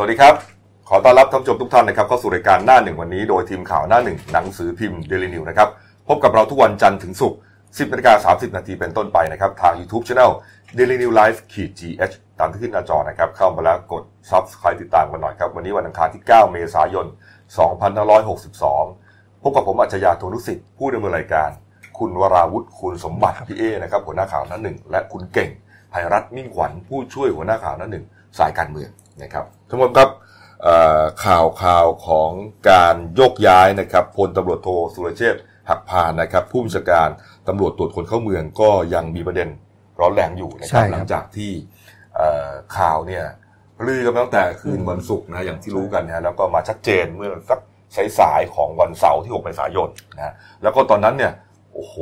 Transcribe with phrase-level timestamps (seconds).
[0.00, 0.34] สวัสดีครับ
[0.88, 5.68] ขอต้อนรับท่านผู้ชมทุกท่านนะครับเข้าสู่รายการหน้าหนึ่งวันนี้โดยทีมข่าวหน้าหนึ่งหนังสือพิมพ์เดลินิวนะครับ
[6.08, 10.30] พบกับเราทุกวันจันทร์ถึงศุกร์10นาฬิกา30 นาทีเป็นต้นไปนะครับ ทาง YouTube Channel
[10.76, 17.06] Daily New Life ขีด GH ตามที่ขึ้นหน้าจอนะครับ เข้ามาแล้วกด Subscribe ติดตามกันหน่อยครับ วันนี้วันอังคารที่ 9 เมษายน
[18.64, 21.50] 2562 พบกับผมอัจฉริยะโทนุสิทธิ์ผู้ดำเนินรายการ
[21.98, 25.50] คุณวราวุฒิคุณสมบัติพี่เอนะครับหัวหน้าข่าวหน้าหนึ่งและคุณเก่ง
[25.92, 28.04] ภัยรัตน์มิ่งขวัญผู้ช่วยหัวหน้าข่าวหน้าหนึ่ง
[28.38, 28.90] สายการเมือง
[29.22, 30.10] นะครับทั้งหมดครับ
[30.62, 32.30] เอ่อข่าวข่าวของ
[32.70, 37.08] การโยกย้ายนะครับพลตำรวจโทสุรเชษฐ์หักพานนะครับผู้บัญชาการ
[37.48, 39.48] ตำรวจตรวจคนเข้าเมืองก็ยังมีประเด็น
[40.00, 41.52] ร้อนแรงอยู่นะคใช่รับครับหลังจากที่
[42.16, 43.24] เอ่อข่าวเนี่ย
[43.86, 47.60] ลือกันมาตั้งแต่คืนวันศุกร์นะอย่างที่รู้กันนะแล้วก็มาชัดเจนเมื่อสัก
[48.18, 51.32] สายๆของวันเสาร์ที่6เมษายนนะแล้วก็ตอนนั้นเนี่ย
[51.74, 51.94] โอ้โห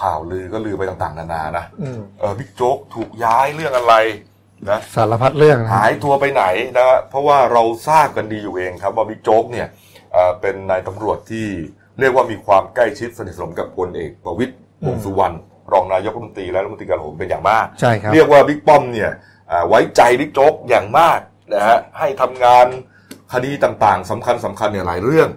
[0.00, 3.94] ข่าวลือก็ลือไปต่างๆ นานานะอืมเออบิ๊กโจ๊กถูกย้ายเรื่องอะไร
[4.70, 6.44] นะสารพัดเรื่องนะหายตัวไปไหน
[6.78, 9.68] นะเพราะว่าเราทราบกันดีอยู่เองครับว่าบิ๊กโจ๊กเนี่ย
[10.12, 11.46] เอ่อเป็นนายตำรวจที่
[12.00, 14.54] เรียกว่ามีความใกล้ชิดสนิทสนมกับพลเอกประวิตร
[14.86, 15.36] วงษ์สุวรรณ
[15.72, 19.10] รองนายกรัฐมนตรีและรัฐมนตรีกลาโหมเป็นอย่างมากใช่ครับเรียกว่าบิ๊กป้อมเนี่ย
[19.50, 21.20] อ่าไว้ใจบิ๊กโจ๊กอย่างมาก
[21.54, 22.66] นะฮะให้ทำงาน
[23.32, 25.28] คดีต่างๆสำคัญสำคัญเนี่ยหลายเรื่อง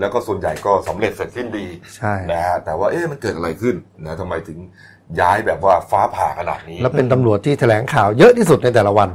[0.00, 3.76] แล้วก็ส่วนใหญ่ก็สำเร็จเสร็จสิ้นดีใช่นะฮะแต่ว่าเอ๊ะมันเกิดอะไรขึ้น
[4.06, 4.58] นะทำไมถึง
[5.20, 9.08] ย้ายแบบว่าฟ้าผ่าขนาดนี้ แล้วเป็นตำรวจที่แถลงข่าวเยอะที่สุดในแต่ละวัน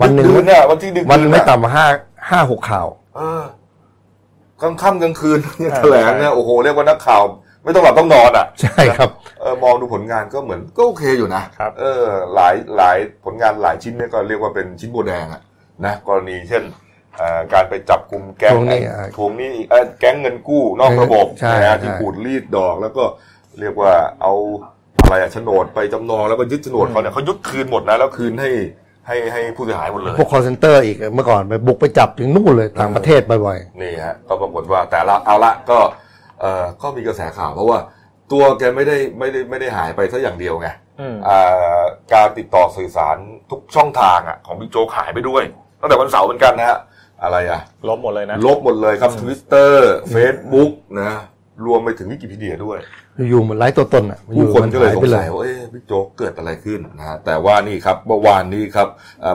[0.00, 1.86] วันหนึ่งดึกๆเนี่ยวันที่ดึกๆวันหนึ่งไม่เยต่ำกว่าห้า
[2.30, 3.42] ห้าหกข่าวเออ
[4.62, 7.22] กลางค่ำกลางคืนเนี่ยแถลงเนี่ยโอ้โหเรียกว่านักข่าว
[7.64, 12.02] ไม่ต้องหลับต้องนอนอะ ใช่ครับเออมองดูผลงานก็เหมือนก็โอเคอยู่นะครับเออ
[12.34, 15.42] หลายหลายผลงานหลายชิ้นเนี่ยก็เรียกว่าเป็นชิ้นโบแดงอะ
[15.86, 16.62] นะกรณีเช่น
[17.16, 23.04] เอ่อการไปจับกลุ่มแก๊งทวงหนี้อะทวงหนี้เอ่อแก๊งเงินกู้นอกระบบใช่นะฮะใช่ที่ขูดรีดดอกแล้วก็
[23.60, 24.34] เรียกว่าเอา
[25.04, 28.50] อะไรอะโฉนดไปจำนองแล้วก็ยึดโฉนดเขาเนี่ยเขายึดคืนหมดนะแล้วคืนให้
[29.06, 35.78] ให้ให้ผู้เสียหายหมดเลยพวก call center อีกเมื่อก่อนไปบุกไปจับถึงนู่นเลยต่างประเทศบ่อยนี่ฮะก็ปรากฏว่าแต่ละเอาละก็
[36.40, 37.78] เอ่อก็มีกระแสข่าวเพราะว่า
[38.32, 40.68] ตัวแกไม่ได้ไม่ได้ไม่ได้หายไปซะอย่างเดียวไง
[41.00, 41.82] อืมอ่า
[42.14, 43.16] การติดต่อสื่อสาร
[43.50, 45.42] ทุกช่องทางอะของบิ๊กโจ๊กหายไปด้วย
[45.80, 46.78] ตั้งแต่วันเสาร์เหมือนกันนะฮะ
[47.22, 49.74] อะไรอะ ลบหมดเลยนะ ลบหมดเลยครับ Twitter
[50.14, 51.12] Facebook นะ
[51.66, 58.88] รวมไปถึงวิกิพีเดียด้วยๆ อยู่ๆมันไร้ตัวตนอะผู้คนก็เลยสงสัยว่าเอ๊ะบิ๊กโจ๊กเกิดอะไรขึ้นนะฮะแต่ว่านี่ครับเมื่อวานนี้ครับ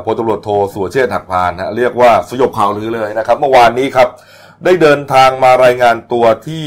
[0.06, 4.08] พลตำรวจโทสุรเชษฐ์หักพานนะเรียกว่าสยบข่าวลือเลยนะครับ เมื่อวานนี้ครับ
[4.66, 6.66] ได้เดินทางมารายงานตัวที่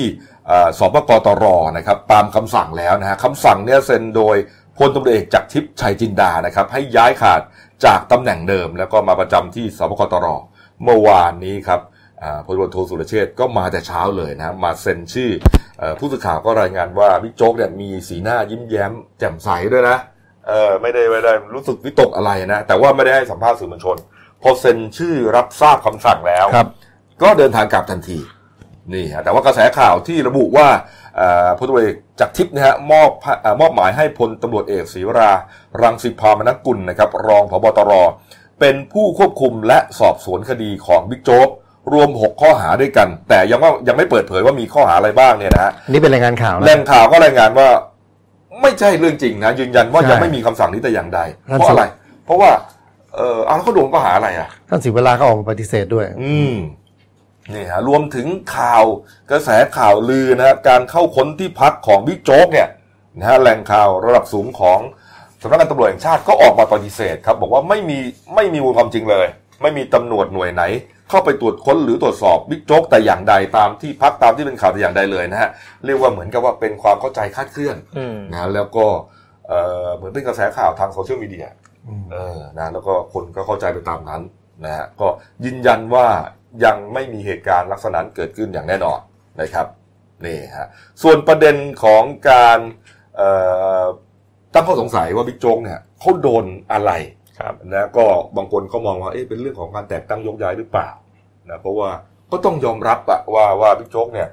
[0.79, 1.45] สปกตร
[1.77, 4.37] นะครับตามคำสั่งแล้วนะฮะคำสั่งเนี่ยเซ็นโดย
[4.79, 7.41] พลตำรวจเอกจากทิพย์ชัยจินดานะครับ ให้ย้ายขาด
[7.85, 10.27] จากตำแหน่งเดิม แล้วก็มาประจำที่สปกตร
[10.85, 11.81] เมื่อวานนี้ครับ
[12.47, 15.31] พลตำรวจโทสุรเชษฐ์ก็มาแต่เช้าเลยนะมาเซ็นชื่อ
[15.79, 19.99] เอ่อผู้สื่อข่าวก็รายงานว่าบิ๊กโจ๊กเนี่ยมีสีหน้ายิ้มแย้มแจ่มใสด้วยนะ
[20.49, 23.97] เออไม่ได้ไม่ได้รู้สึกวิตกอะไรนะ แต่ว่าไม่ได้ให้สัมภาษณ์สื่อมวลชน
[24.43, 26.69] พอเซ็นชื่อรับทราบคำสั่งแล้วครับ
[27.23, 28.19] ก็เดินทางกลับทันที
[28.93, 30.69] นี่ฮะแต่ว่ากระแสข่าวที่ระบุว่า
[31.17, 33.11] เอ่อพลตำรวจเอกจากทิพย์นะฮะมอบ
[33.43, 35.33] เอ่อมอบหมายให้พลตำรวจเอกศรีวรา
[35.83, 37.93] รังสิพามนกุลนะครับ รองพบตร
[38.61, 41.49] เป็นผู้ควบคุมและสอบสวนคดีของบิ๊กโจ๊ก
[41.93, 47.69] รวม 6 ข้อหาด้วยกัน แต่ยังว่ายังไม่เปิดเผยว่ามีข้อหาอะไรบ้างเนี่ยนะฮะอันนี่เป็นรายงานข่าวแหนะล่งข่าวก็รายงานว่า
[48.63, 51.21] ไม่ใช่เรื่องจริงนะ ยืนยันว่าใช่ยังไม่มีคำสั่งนี้แต่อย่างใด
[51.51, 51.85] นั่นเพราะสิอะไร
[52.25, 52.51] เพราะว่า
[53.17, 56.55] เออเอาแล้วเขาโดนข้อหาอะไรอะท่านสิเวลาเขาออกมาปฏิเสธด้วย อืม
[57.55, 58.27] นี่ฮะรวมถึง
[58.57, 58.85] ข่าว
[59.31, 62.69] กระแสข่าวลือนะฮะการเข้าค้นที่พักของบิ๊กโจ๊กเนี่ย
[63.19, 64.79] นะฮะแหล่งข่าวระดับสูงของ
[65.43, 67.99] สำนักงานตำรวจแห่งชาติก็ออกมาปฏิเสธครับ บอกว่าไม่มี
[68.35, 69.27] ไม่มีมูลความจริงเลย
[69.63, 70.63] ไม่มีตำรวจหน่วยไหน
[71.11, 75.51] เข้าไปตรวจค้นหรือตรวจสอบบิ๊กโจ๊กแต่อย่างใดตามที่พักตามที่เป็นข่าวแต่อย่างใดเลยนะฮะ
[75.87, 78.87] เรียกว่าเหมือนกับว่าเป็นความเข้าใจคลาดเคลื่อนอืมนะแล้วก็
[79.49, 81.47] เอ่อเหมือนเป็นกระแสข่าวทางโซเชียลมีเดีย
[82.13, 84.23] เออนะแล้วก็คนก็เข้าใจไปตามนั้น
[84.65, 85.09] นะฮะก็
[85.45, 86.07] ยืนยันว่า
[86.65, 88.99] ยังไม่มีเหตุการณ์ลักษณะนั้นเกิดขึ้นอย่างแน่นอน
[89.41, 89.67] นะครับ
[90.27, 90.69] นี่ฮะ
[91.03, 92.59] ส่วนประเด็นของการ
[93.17, 93.29] เอ่
[93.83, 93.85] อ
[94.55, 96.91] ตั้งข้อสงสัยว่าบิ๊กโจ๊กเนี่ยเขาโดนอะไร
[97.43, 98.05] ครับนะก็
[98.37, 100.89] บางคนเขามองว่าเอ๊ะเป็นเรื่องของการแต่งตั้งยกย้ายหรือเปล่า
[101.51, 101.91] นะเพราะว่า
[102.33, 104.29] ก็ต้องยอมรับอะว่าว่าบิ๊กโจ๊กเนี่ย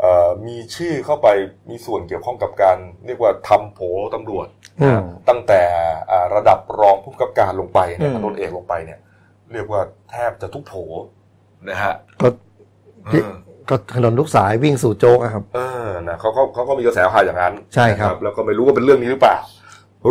[0.00, 1.28] เอ่อมีชื่อเข้าไป
[1.70, 3.80] มีส่วนเกี่ยวข้องกับการ เรียกว่าทำโผ
[4.14, 4.46] ตำรวจ
[4.82, 5.62] อืมตั้งแต่
[6.10, 8.98] อ่าระดับรองผู้กำกับการลงไปเนี่ยอืมพันตำรวจเอกลงไปเนี่ย
[9.52, 10.74] เรียกว่าแทบจะทุกโผ
[11.68, 12.28] นะฮะก็
[13.06, 13.32] เออ
[13.68, 19.36] ก็ถนนลูกสายวิ่งสู่โจ๊กอะครับเออนะเขาเขาเขาก็มีกระแสข่าวอย่างนั้นใช่ครับนะแล้วก็ไม่รู้ว่าเป็นเรื่องนี้หรือเปล่า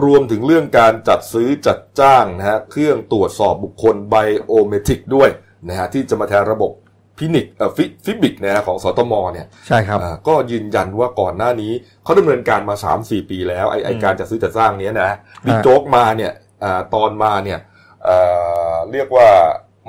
[0.05, 4.15] รวมถึงเรื่องการจัดซื้อจัดจ้างนะฮะเครื่องตรวจสอบบุคคลไบ
[4.45, 5.29] โอเมตริกด้วย
[5.67, 6.71] นะฮะที่จะมาแทนระบบ
[7.17, 11.71] พินิกเอ่อฟิฟิบิกนะฮะของสตมเนี่ยใช่ครับอ่าก็ยืนยันว่าก่อนหน้านี้
[12.03, 15.11] เขาดำเนินการมา 3-4 ปีแล้วไอไออืมการจัดซื้อจัดสร้างเนี้ยนะ
[15.45, 16.31] บิ๊กอ่าโจ๊กมาเนี่ย
[16.63, 17.59] อาตอนมาเนี่ย
[18.05, 18.17] เอ่
[18.71, 19.27] อเรียกว่า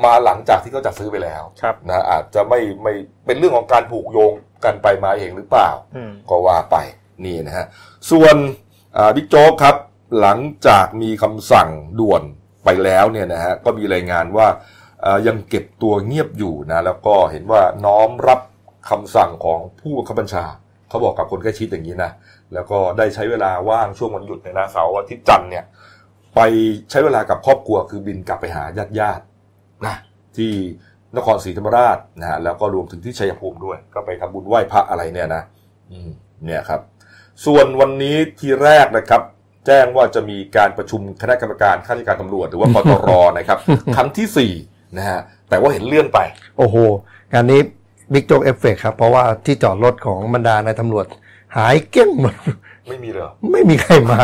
[0.04, 2.94] มาหลังจากที่เขาจัดซื้อไปแล้วครับนะอาจจะไม่ไม่
[3.26, 4.32] เป็นเรื่องของการผูกโยง
[4.64, 6.76] กันไปมาเองหรือเปล่าอืมก็ว่าไป
[7.25, 7.66] นี่นะฮะ
[8.10, 8.37] ส่วน
[8.96, 9.76] อ่าบิ๊กโจ๊กครับ
[10.20, 11.69] หลังจากมีคำสั่ง
[12.00, 12.23] ด่วน
[12.64, 14.47] ไปแล้วเนี่ยนะฮะก็มีรายงานว่า
[15.26, 18.41] ยังเก็บตัวเงียบอยู่นะแล้วก็เห็นว่าน้อมรับ
[18.91, 20.44] คำสั่งของผู้บังคับบัญชา
[20.88, 22.11] เขาบอกกับคนใกล้ชิดอย่างนี้นะ
[22.55, 25.64] แล้วก็ได้ใช้เวลาว่างช่วงวันหยุดในนะเสาร์อาทิตย์จันทร์เนี่ย
[26.35, 26.41] ไป
[26.91, 29.97] ใช้เวลากับครอบครัวคือบินกลับไปหาญาติญาติๆนะ
[30.37, 30.53] ที่
[31.17, 35.43] นครศรีธรรมราชนะฮะแล้วก็รวมถึงที่ชัยภูมิด้วย ก็ไปทำบุญไหว้พระอะไรเนี่ยนะ
[35.93, 36.11] อืม
[36.44, 36.81] เนี่ยครับ
[37.47, 39.23] ส่วนวันนี้ทีแรกนะครับ
[39.67, 43.59] แจ้งว่าจะมีการประชุมคณะกรรมการข้าราชการตำรวจ หรือว่ากตรนะครับ
[43.97, 44.53] ครั้งที่สี่
[44.97, 46.19] นะฮะแต่ว่าเห็นเลื่อนไป
[46.59, 46.76] โอ้โห
[47.32, 47.61] งานนี้
[48.12, 51.06] บิ๊กโจ๊กเอฟเฟกครับ เพราะว่าที่จอดรถของบรรดานายตำรวจ
[51.56, 52.35] หายเกลี้ยงหมด
[52.88, 54.19] ไม่มีเลยเหรอไม่มีใครมา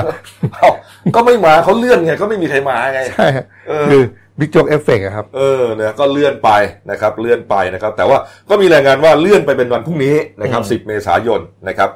[0.54, 0.70] เอ้า
[1.14, 3.26] ก็ไม่มาเขาเลื่อนไงก็ไม่มีใครมาไงใช่
[3.68, 4.02] เออคือ
[4.38, 6.50] บิ๊กโจ๊กเอฟเฟกครับเออเนี่ยก็เลื่อนไป
[6.90, 8.18] นะครับเลื่อนไปนะครับ แต่ว่า
[8.50, 11.90] ก็มีรายงานว่าเลื่อนไปเป็นวันพรุ่งนี้นะครับ 10 เมษายนนะครับ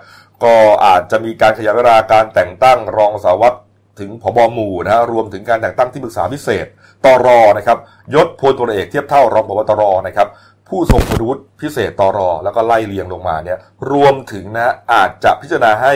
[0.44, 0.54] ก็
[0.86, 3.58] อาจจะมีการขยายเวลาการแต่งตั้งรองสารวัตร
[4.00, 6.66] ถึงผบหมู่นะฮะรวมถึงการแต่งตั้งที่ปรึกษาพิเศษ
[7.04, 7.28] ตร
[7.58, 7.78] นะครับ
[8.14, 10.28] ยศพลตรเอกเทียบเท่ารองผบตรนะครับ
[10.68, 13.58] ผู้ทรงคุณวุฒิพิเศษตรแล้วก็ไล่เรียงลงมาเนี่ย
[13.90, 15.92] รวมถึงนะอาจจะพิจารณาให้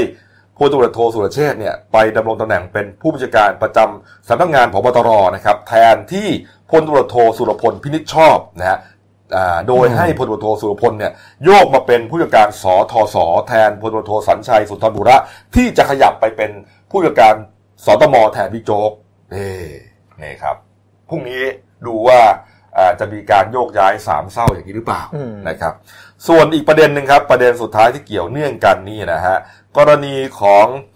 [0.58, 6.28] พลตำรวจโทสุรเชษเนี่ยไปดำรงตำแหน่งเป็นผู้บัญชาการประจำสำนักงานผบตรนะครับแทนที่
[6.70, 8.78] พลตำรวจโทสุรพลพินิจชอบนะฮะ
[9.68, 11.12] โดยให้พลตำรวจโทสุรพลเนี่ย
[11.44, 13.16] โยกมาเป็นผู้จัดการสทศ
[13.48, 15.16] แทนพลตำรวจโทสัญชัยสุนทรบุระ
[15.54, 16.50] ที่จะขยับไปเป็น
[16.90, 17.34] ผู้จัดการ
[17.84, 18.90] สตมแทนบิ๊กโจ๊ก
[19.32, 19.50] เอ่
[20.22, 20.56] นี่ครับ
[21.08, 21.42] พรุ่งนี้
[21.86, 22.20] ดูว่า
[22.78, 25.74] อ่าจะมีการโยกย้ายสามเศร้าอย่างนี้หรือเปล่าอืมนะครับ
[26.28, 29.36] ส่วนอีกประเด็นหนึ่งครับ ประเด็นสุดท้ายที่เกี่ยวเนื่องกันนี่นะฮะ
[29.76, 30.95] กรณีของอ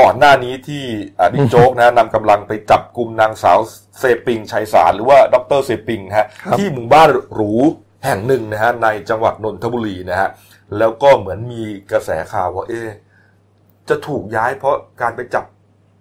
[0.00, 0.84] ก่อนหน้านี้ที่
[1.18, 3.58] อ่าบิ๊กโจ๊กนะนำกำลังไปจับกลุ่มนางสาว
[3.98, 7.52] เซปิงชัยสารหรือว่าดรเซปิงฮะครับที่หมู่บ้านหรู
[8.04, 10.28] แห่งหนึ่งนะฮะในจังหวัดนนทบุรีนะฮะ
[10.78, 11.62] แล้วก็เหมือนมี
[11.92, 12.88] กระแสข่าวว่าเอ๊ะ
[13.88, 15.44] จะถูกย้ายเพราะการไปจับ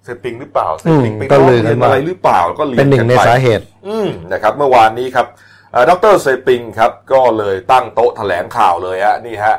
[0.03, 5.27] เซปิงหรือเปล่าเซปิงไปอืมก็ร้องลือกัเรียนนว่าอะไรหรือเปล่าก็ลีกเป็นหนึ่งกัในไปสาเหตุ อืมนะครับ เมื่อวานนี้ครับ
[5.73, 9.55] อ่าดรเซปิงครับก็เลยตั้งโต๊ะแถลงข่าวเลยฮะนี่ฮะ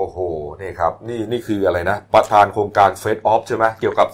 [0.00, 0.18] โอ้โห
[0.60, 4.08] นี่ครับนี่นี่คืออะไรนะ ประธานโครงการเฟสออฟใช่ไหมเกี่ยวกับ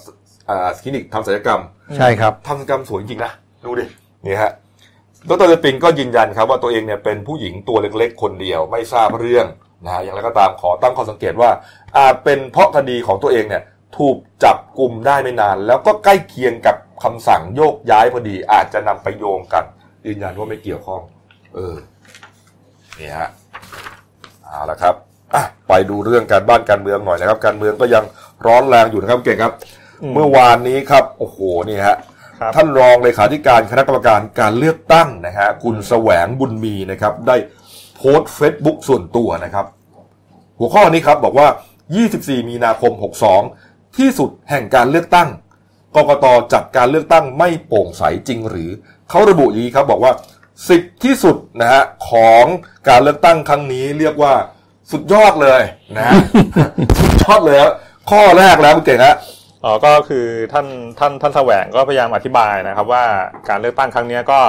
[0.48, 1.62] อ่าคลินิกทำศัลยกรรม
[1.96, 3.32] ใช่ครับทำศัลยกรรมสวยจริงนะ
[3.64, 3.84] ดูดิ
[4.26, 4.52] นี่ฮะ
[5.28, 9.46] ดรเซปิงก็ยืนยันครับว่าตัวเองเนี่ยเป็นผู้หญิงตัวเล็กๆ คนเดียวไม่ทราบเรื่อง
[9.84, 11.50] นะฮะอย่างไรก็ตามขอตั้งข้อสังเกตว่า
[11.96, 13.62] อาจเป็นเพราะคดีของตัวเองเนี่ย
[13.98, 19.64] ถูกจับกลุ่มได้ไม่นาน แล้วก็ใกล้เคียงกับคำสั่งโยกย้ายพอดี อาจจะนำไปโยงกัน
[20.06, 21.00] ยืนยันว่าไม่เกี่ยวข้อง
[21.54, 21.76] เออ
[22.98, 23.28] นี่ฮะ
[24.44, 25.15] เอาละครับอะ
[25.68, 28.04] ไปดูเรื่องการบ้านการเมืองหน่อยนะครับ การเมืองก็ยัง
[28.46, 29.52] ร้อนแรงอยู่นะครับเก่งครับ
[30.02, 31.38] อืมเมื่อวานนี้ครับโอ้โห
[31.68, 31.96] นี่ฮะ
[32.40, 37.36] ครับท่านรองเลขาธิการคณะกรรมการการเลือกตั้งนะฮะคุณแสวงบุญมีนะครับ ได้
[37.96, 39.66] โพสต์เฟซบุ๊กส่วนตัวนะครับ
[40.58, 41.48] หัวข้อนี้ครับบอกว่า
[41.98, 42.92] 24 มีนาคม
[43.44, 45.28] 62 ที่สุดแห่งการเลือกตั้ง
[45.96, 48.70] กกตจัดการเลือกตั้งไม่โปร่งใสจริงหรือ
[49.10, 50.12] เขาระบุอย่างนี้ครับบอกว่า
[50.68, 52.44] สิทธิที่สุดนะฮะของ
[52.88, 54.34] การเลือกตั้งครั้งนี้เรียกว่า
[54.92, 55.62] สุดยอดเลย
[55.96, 56.12] นะฮะ
[57.00, 57.72] สุดยอดเลยครับ
[58.10, 59.16] ข้อแรกแล้วคุณเก่งฮะ
[59.64, 60.66] อ๋อก็คือท่าน
[60.98, 63.04] ท่านท่านแสวงก็พยายามอธิบายนะครับ ว่า
[63.48, 64.40] การเลือกตั้งครั้งเนี้ยก็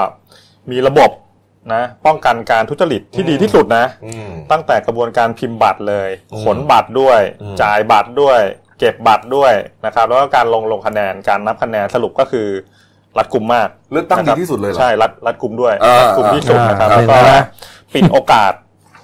[0.72, 1.12] มีระบบ
[1.74, 8.40] นะป้องกันการทุจริตที่ดีที่สุดนะอืมตั้งแต่กระบวนการพิมพ์บัตรเลยอืมขนบัตรด้วยอืมจ่ายบัตรด้วย
[8.80, 9.54] เก็บบัตรด้วย
[9.86, 12.48] นะครับ แล้วก็การลงลงคะแนนการนับคะแนนสรุปก็คือ
[13.18, 17.44] รัดกุมมากเลือกตั้งนะคดีรับที่สุดเลยเหรอใช่รัดรัดกุมด้วยอ่ารัดกุมที่สุดนะครับอ่าแล้วก็เห็นแล้วนะ
[17.96, 18.54] ปิดโอกาส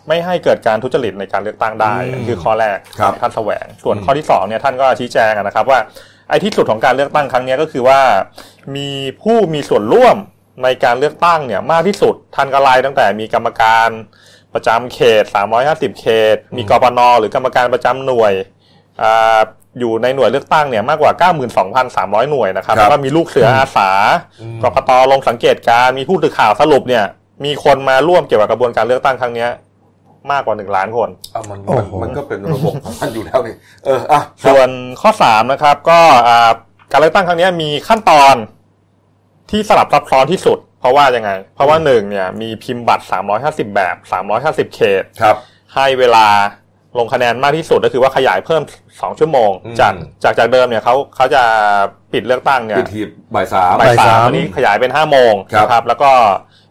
[0.08, 5.80] ไม่ให้เกิดการทุจริตในการเลือกตั้งได้อืมอันนคือข้อแรกครับท่านแสวง ส่วนอืมข้อที่สองเนี่ยท่านก็ชี้แจงนะครับว่า
[6.30, 8.00] ไอ้ที่สุดของการเลือกตั้งครั้งเนี้ยก็คือว่า
[8.76, 8.90] มี
[9.22, 10.18] ผู้มีส่วนร่วม
[10.64, 13.90] ในการเลือกตั้งเนี่ยมากที่สุดท่านก็ไล่ตั้งแต่มีกรรมการ
[14.54, 15.24] ประจำเขต
[15.64, 16.06] 350 เข
[16.36, 18.34] ต มีกปนหรือกรรมการประจำหน่วย
[19.02, 19.40] อ่า
[19.80, 21.12] อยู่ในหน่วยเลือกตั้งเนี่ยมากกว่า
[21.72, 23.90] 92,300 หน่วยนะครับครับแล้วก็มีลูกเสืออาสา
[24.42, 27.06] อืมกกตลงสังเกตการณ์มีผู้สื่อข่าวสรุปเนี่ย
[27.46, 29.50] มีคนมาร่วมเกี่ยวกับกระบวนการเลือกตั้งครั้งเนี้ย
[30.32, 34.70] มากกว่า 1 ล้านคนอะมันโอ้มันโหมันก็เป็นระบบของมันอยู่แล้วนี่เอออะครับส่วน
[35.02, 36.52] ข้อ 3 นะครับ ก็อ่า
[36.92, 38.36] การเลือกตั้งครั้งเนี้ยมีขั้นตอน
[39.52, 43.06] ที่สลับซับซ้อนที่สุด เพราะว่ายังไง เพราะว่าหนึ่งเนี่ยมีพิมพ์บัตร
[43.40, 43.96] 350 แบบ
[44.70, 45.36] 350 เขตครับ
[45.76, 46.28] ให้เวลา
[47.00, 48.62] ลงคะแนนมากที่สุดก็คือว่าขยายเพิ่ม
[48.92, 51.44] 2 ชั่วโมงอืมจากจากจากเดิมเนี่ยเขาเขาจะ
[52.14, 53.02] ปิดเลือกตั้งเนี่ยปิดที
[53.36, 56.12] บ่ายสามบ่ายบ่ายสาสามมอันนี้ขยายเป็น5โมงครับนะครับ แล้วก็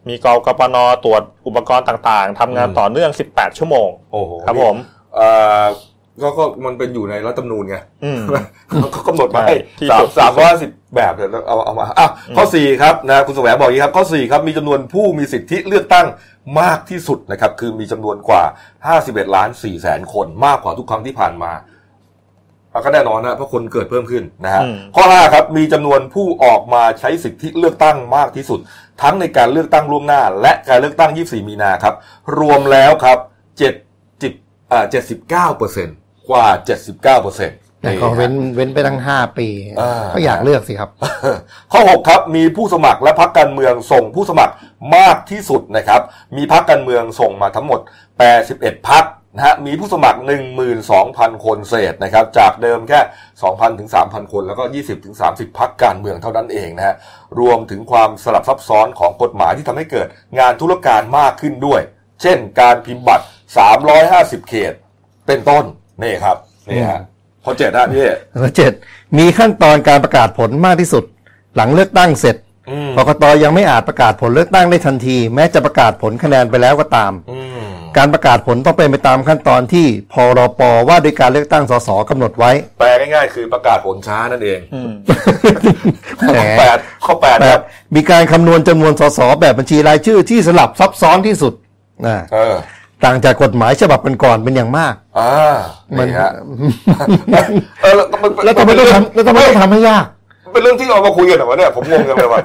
[0.07, 4.75] มีกกปนตรวจอุปกรณ์ต่างๆทำงานอืมต่อเนื่อง 18 ชั่วโมงโอ้โหครับผม
[5.15, 5.27] เอ่
[5.61, 5.63] อ
[6.21, 8.21] ก็ก็มันเป็นอยู่ในรัฐธรรมนูญไงอืม
[8.91, 16.07] เขากำหนดมาให้ที่สาสุมดสามร้อยสิบแบบเดี๋ยวเอาเอามาอะข้อสี่ครับนะคุณแสวงบอกอย่างนี้ครับข้อสี่ครับมีจำนวนผู้มีสิทธิเลือกตั้ง
[16.61, 18.43] มากที่สุดนะครับคือมีจำนวนกว่า
[18.89, 21.63] 51 ล้าน4แสนคน มากกว่าทุกครั้งที่ผ่านมาอะ
[22.79, 28.59] ก็แน่นอนนะเพราะคนเกิดเพิ่มขึ้นนะฮะอืมข้อห้าครับมีจำนวนผู้ออกมาใช้สิทธิเลือกตั้งมากที่สุด
[29.01, 31.95] ทั้งในการเลือกตั้งล่วงหน้า และการเลือกตั้ง 24 มีนาครับ
[32.39, 33.17] รวมแล้วครับ
[33.69, 34.33] 7จิบ
[34.71, 34.85] อ่า
[35.19, 35.95] 79เปอร์เซ็นต์
[36.29, 36.47] กว่า
[36.79, 39.47] 79เปอร์เซ็นต์แต่ก็เว้นเว้นไปตั้งห้าปี
[39.81, 40.89] อ่าก็อยากเลือกสิครับ
[41.71, 44.53] ข้อ 6 ครับ มีผู้สมัครและพักการเมืองส่งผู้สมัคร
[44.95, 46.01] มากที่สุดนะครับ
[46.37, 47.79] มีพักการเมืองส่งมาทั้งหมด
[48.33, 49.03] 81พัก
[49.35, 50.19] นะฮะมีผู้สมัคร
[50.81, 52.99] 12,000 คนเศษนะครับจากเดิมแค่
[53.39, 56.95] 2,000 ถึง 3,000 คน แล้วก็ 20 ถึง 30 พักการเมืองเท่านั้นเองนะฮะ
[57.39, 60.07] รวมถึงความสลับซับซ้อนของกฎหมายที่ทำให้เกิด
[60.39, 61.81] งานธุรการมากขึ้นด้วย
[62.21, 63.25] เช่นการพิมพ์บัตร
[63.87, 64.73] 350 เขต
[65.27, 65.63] เป็นต้น
[66.01, 66.37] นี่ครับ
[66.69, 67.01] นี่ฮะ
[67.43, 68.07] ข้อเจ็ดนะพี่
[68.41, 68.71] ข้อเจ็ด
[69.17, 71.03] มีขั้นตอนการประกาศผลมากที่สุด
[71.55, 72.35] หลังเลือกตั้งเสร็จ
[72.69, 77.62] อืมกกตยังไม่อาจประกาศผลเลือกตั้งได้ทันที แม้จะประกาศผลคะแนนไปแล้วก็ตามอืม
[77.97, 84.91] การประกาศผลต้องเป็นไปตามขั้นตอนที่พรปว่าด้วยการเลือกตั้งสสกำหนดไว้ แปลง่ายๆ คือประกาศผลช้านั่นเองอืม
[86.33, 87.61] แหมข้อแปดข้อแปดแบครับบ
[87.95, 91.53] มีการคำนวณจำนวนสสแบบบัญชีรายชื่อที่สลับซับซ้อนที่สุด
[92.07, 92.55] นะเออ
[93.05, 95.55] ต่างจากกฎหมายฉบับก่อนๆเป็นอย่างมากอ่า
[95.97, 96.31] มันี่ฮะ
[97.81, 100.05] เออแล้วมันแล้วทำไมต้องทำแล้วทำไมต้องทำให้ยาก
[100.53, 102.41] เป็นเรื่องที่เอามาคุยกันเหรอวะเนี่ยผมงงจังเลยว่ะ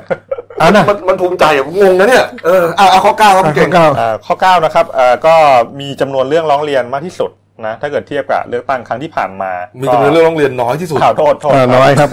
[0.61, 5.35] อะนะ มันมันภูมิใจอะผมงงนะเนี่ยเอออะเอาข้อเก้าครับคุณเก่ง ข้ออ่าข้อ9นะครับเอ่อก็
[5.81, 7.33] มีจำนวนเรื่องร้องเรียนมากที่สุด
[7.67, 12.11] นะถ้าเกิดเทียบกับเลือกตั้งครั้งที่ผ่านมา มีจำนวนเรื่องร้องเรียนน้อยที่สุด ข่าวโทษโทษเก้าน้อยครับ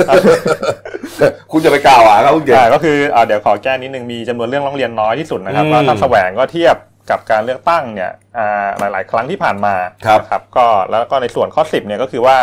[1.52, 6.75] คุณจะไปกล่าวหาเขาคุณเก่ง อ่าก็คืออ่าเดี๋ยวขอแก้นิดนึงมีจำนวนเรื่องร้องเรียนน้อยที่สุดนะครับอืมว่าท่านแสวงก็เทียบ
[7.10, 9.75] กับการเลือกตั้งเนี่ยอ่าหลาย ๆ ครั้งที่ผ่านมา
[10.06, 12.38] ครับ นะครับก็แล้วก็ในส่วนข้อ 10เนี่ยก็คือว่า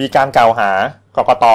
[0.00, 0.70] มีการกล่าวหา
[1.16, 1.46] กกต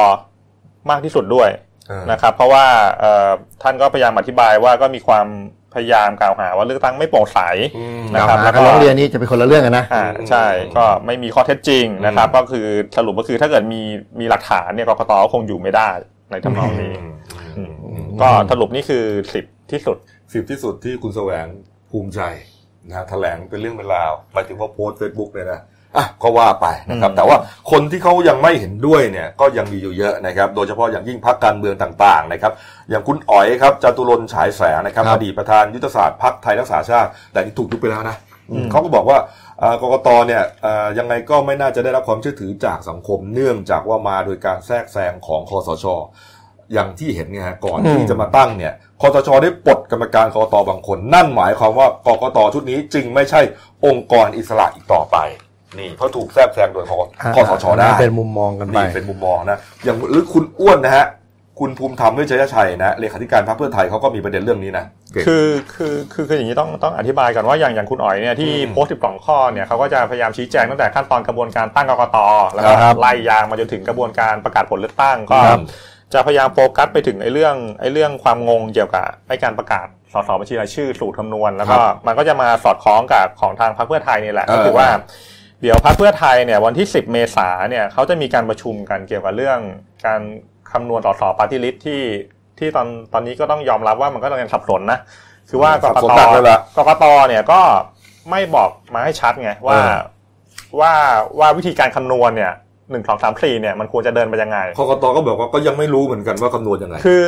[0.90, 1.50] มากที่สุดด้วย
[1.88, 2.66] เออนะครับ เพราะว่า
[3.00, 3.30] เอ่อ
[3.64, 5.28] ท่านก็พยายามอธิบายว่าก็มีความ
[5.74, 7.40] พยายามกล่าวหาว่าเลือกตั้งไม่โปร่งใส
[7.78, 10.46] อืมนะกล่าวครับหาแล้วก็กับร้องเรียนนี่จะเป็นคนละเรื่องกันนะอ่าอืมใช่
[10.78, 12.66] ก็ไม่มีข้อเท็จจริงนะครับอืมก็คือ
[12.98, 13.82] สรุปก็คือถ้าเกิดมี
[14.20, 15.90] มีหลักฐานเนี่ยกกตก็คงอยู่ไม่ได้
[16.32, 17.14] ในทำนองนี้อืม
[17.58, 19.98] อืมอืมก็สรุปนี่คือสิบที่สุด
[20.34, 21.46] สิบที่สุดที่คุณแสวง
[21.92, 22.22] ภูมิใจ
[22.88, 25.62] นะฮะแถลงเป็นเรื่องเป็นราวหมายถึงว่าโพสต์เฟซบุ๊กเนี่ยนะ
[25.98, 27.38] อะก็ว่าไปนะครับอืมแต่ว่า
[27.72, 32.54] คนที่เขายังไม่เห็นด้วยเนี่ยก็ยังมีอยู่เยอะนะครับ โดยเฉพาะอย่างยิ่งพรรคการเมืองต่างๆนะครับ
[32.90, 38.18] อย่างคุณอ๋อยครับจาตุรนต์ฉายแสงนะครับครับอดีตประธานยุทธศาสตร์พรรคไทยรักษาชาติ แต่ที่ถูกยุบไปแล้วนะ
[38.72, 39.18] เขาก็บอกว่า
[39.60, 45.86] เอ่อกกตเนี่ยเอ่อยังไงก็ไม่น่าจะได้รับความเชื่อถือจากสังคมเนื่องจากว่ามาโดยการแทรกแซงของคสช
[46.74, 53.42] อย่างที่เห็นเนี่ยฮะก่อนอืมที่จะมาตั้งเนี่ยคอสชได้ปลดกรรมการกกตบางคน นั่นหมายความว่ากกตชุดนี้จึงไม่ใช่
[53.86, 55.18] องค์กรอิสระอีกต่อไป
[55.80, 56.94] นี่เพราะถูกแทรกแซงโดยค
[57.36, 61.06] คอสชได้เป็นมุมมองกันไปนี่เป็นมุมมองนะอย่างหรือคุณอ้วนนะฮะ
[61.60, 72.18] คุณภูมิธรรมเวชยชัยนะเลขาธิการพรรคเพื่อไทยเขาก็มีประเด็นเรื่องนี้นะเก่งคือคือคือคืออย่างนี้ต้องต้องอธิบายก่อนว่าอย่างอย่างคุณอ๋อยเนี่ยที่อืมโพสต์12ข้อเนี่ยเขาก็จะพยายามชี้แจงตั้งแต่ขั้นตอนกระบวนการตั้งกกต
[72.54, 75.60] แล้วก็ครับไล่ยางมาจนถึงกระบวนการประกาศผลเลือกตั้งก็ครับ
[76.13, 84.88] จะพยายามโฟกัสไปถึงไอ้เรื่องไอ้เรื่องความงงเกี่ยวกับไอ้การประกาศสสบัญชีรายชื่อสูตรคำนวณแล้วก็ครับมันก็จะมาสอดคล้องกับของทางพรรคเพื่อไทยนี่แหละเออก็คือว่า
[85.62, 89.60] เดี๋ยวพรรคเพื่อไทยเนี่ยวันที่ 10 เมษาเนี่ยเขาจะมีการประชุมกันเกี่ยวกับเรื่อง
[90.06, 90.22] การ
[90.72, 92.01] คำนวณสสปาร์ตี้ลิสต์ที่
[92.60, 95.00] ที่ตอนตอนนี้ก็ต้องยอมรับว่ามันก็ต้องยังสับสนนะ
[95.50, 97.60] คือว่ากสักบสนตหนักเลยล่ะกกตเนี่ยก็
[98.30, 99.98] ไม่บอกมาให้ชัดไงว่าเออ
[100.80, 100.94] ว่า
[101.39, 102.51] ว่าวิธีการคำนวณเนี่ย
[102.91, 107.25] หนึ่งสองสามสี่เนี่ยมันควรจะเดินไปยังไงกกตก็บอกว่าก็ยังไม่รู้เหมือนกันว่าคำนวณยังไง คือ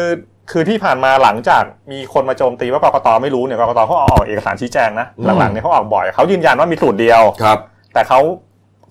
[0.51, 7.59] คือที่ผ่านมาหลังจากมีคนมาโจมตีว่ากกตไม่รู้เนี่ยกกตเขาเอาออกเอกสารชี้แจงนะอืมหลังๆเนี่ยเขาออกบ่อยเขายืนยันว่ามีสูตรเดียวครับ
[7.93, 8.19] แต่เขา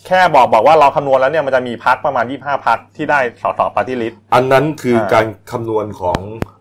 [0.07, 6.19] แค่บอกบอกว่าเราคำนวณแล้วเนี่ยมันจะมีพรรคประมาณ 25พรรคที่ได้สสปาร์ตี้ลิสต์อันนั้นคืออ่าการคำนวณของ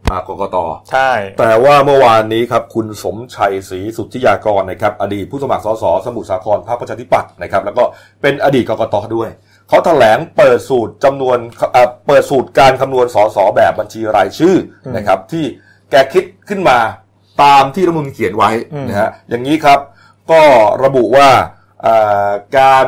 [0.10, 0.58] อ่ากกต
[0.92, 7.84] ใช่ แต่ว่าเมื่อวานนี้ครับคุณสมชัยศรีสุทธิยากรนะครับอดีตผู้สมัครสสสมุทรสาครพรรคประชาธิปัตย์นะครับแล้วก็
[8.22, 9.30] เป็นอดีตกกตด้วย
[9.70, 11.38] เขาแถลงเปิดสูตรจำนวน
[11.74, 14.56] เอ่อเปิดสูตรการคำนวณสสแบบบัญชีรายชื่อ
[14.96, 15.46] นะครับที่
[15.92, 16.78] แกคิดขึ้นมา
[17.44, 18.50] ตามที่รัฐธรรมนูญเขียนไว้
[18.90, 19.80] นะฮะอย่างนี้ครับ
[20.32, 20.42] ก็
[20.84, 21.61] ระบุว่าเอ่อ
[22.58, 22.88] การ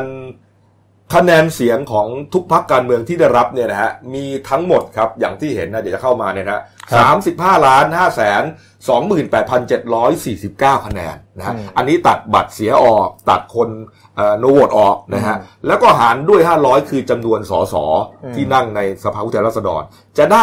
[1.14, 6.60] คะแนนเสียงของทุกพักการเมืองที่ได้รับเนี่ยนะฮะมีทั้งหมดครับอย่างที่เห็นนะเดี๋ยวจะเข้ามาเนี่ยนะ
[6.92, 8.42] ครัสามบสิบห้าล้านห้าแสน
[8.88, 13.68] สองหมื่นแปดพันเจ็ดร้อยสี่สิบเก้าคะแนนนะฮะอืมอันนี้ตัดบัตรเสียออกตัดคน
[14.38, 15.36] โนโวตออกนะฮะ
[15.66, 17.74] แล้วก็หารด้วย500คือจำนวนสส
[18.24, 19.82] อืมที่นั่งในสภาผู้แทนราษฎร
[20.18, 20.42] จะได้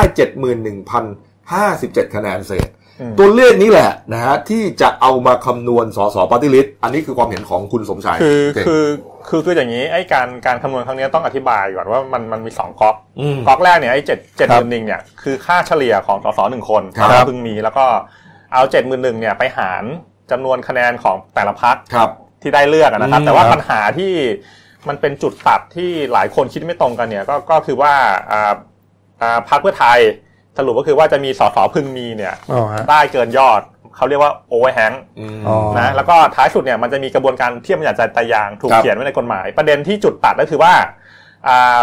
[0.87, 2.80] 71,057คะแนนเศษอืม
[3.19, 8.85] ตัวเลขนี้แหละนะฮะที่จะเอามาคำนวณสสปฏิริษอันนี้คือความเห็นของคุณสมชายคือเก่งคือ
[9.29, 12.95] คือคืออย่างนี้ไอ้การการคำนวณครั้งนี้ต้องอธิบายก่อนว่ามันมันมีสองก๊อก
[13.35, 17.85] มก๊อกแรกเนี่ยไอ้เจ็ดเจ็ดหครัมื่บนหนึ่งเนี่ยคือค่าเฉลี่ยของสสหนึ่งคนครับที่พึงมีแล้วก็
[18.53, 19.83] เอาเจ็ดหมื่นหนึ่งเนี่ยไปหาร
[20.31, 22.09] จำนวนคะแนนของแต่ละพักครับ
[22.41, 24.13] ที่ได้เลือกอะนะครับอืมแต่ว่าครับปัญหาที่
[24.87, 27.93] มันเป็นจุดตัดที่หลายคนคิดไม่ตรงกันเนี่ยก็ก็คือว่า
[28.31, 28.53] อ่า
[29.21, 29.99] อ่าพรรคเพื่อไทย
[30.57, 33.61] สรุปก็คือว่าจะมีสสพึงมีเนี่ยอ๋อฮะได้เกินยอด
[33.95, 40.73] เขาเรียกว่าโอเวอร์แฮงอืมอ๋อนะแล้วก็ท้ายสุดเนี่ยมันจะมีกระบวนการเทียบบัญญัติใจยางถูกครับเขียนไว้ในกฎหมาย ประเด็นที่จุดตัดก็คือว่า
[41.47, 41.79] อ่า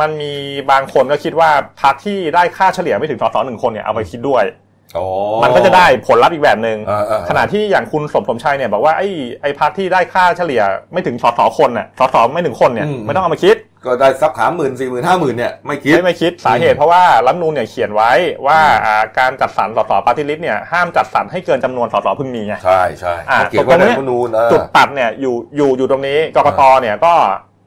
[0.00, 0.32] มันมี
[0.70, 1.50] บางคนก็คิดว่า
[1.82, 4.63] พรรคที่ได้ค่าเฉลี่ยไม่ถึงสสหนึ่งคนเนี่ยเอาไปคิดด้วยอ๋อ
[5.42, 9.08] มันก็จะได้ผลลัพธ์อีกแบบหนึ่งอ่าอ่าขณะที่อย่างคุณสมสมชัยเนี่ยบอกว่าไอ้
[9.42, 18.12] ไอ้พรรคที่ได้ค่าเฉลี่ยไม่ถึงสสคนน่ะสสไม่ถึงคนเนี่ยไม่ต้องเอามาคิด ก็ได้สักสามหมื่นสี่หมื่นห้าหมื่นเนี่ยไม่คิดไม่ไม่คิดสาเหตุเพราะว่ารัฐธรรมนูญเนี่ยเขียนไว้
[18.46, 27.14] ว่าอ่าการจัดสรรสสปาร์ตี้ลิสต์เนี่ยห้ามจัดสรรให้เกินจำนวนสสพึงมีไงใช่ใช่อ่าเขาเขียนไว้ในรัฐธรรมนูญเออจุดตัดเนี่ยอยู่อยู่อยู่ตรงนี้กกตเนี่ยก็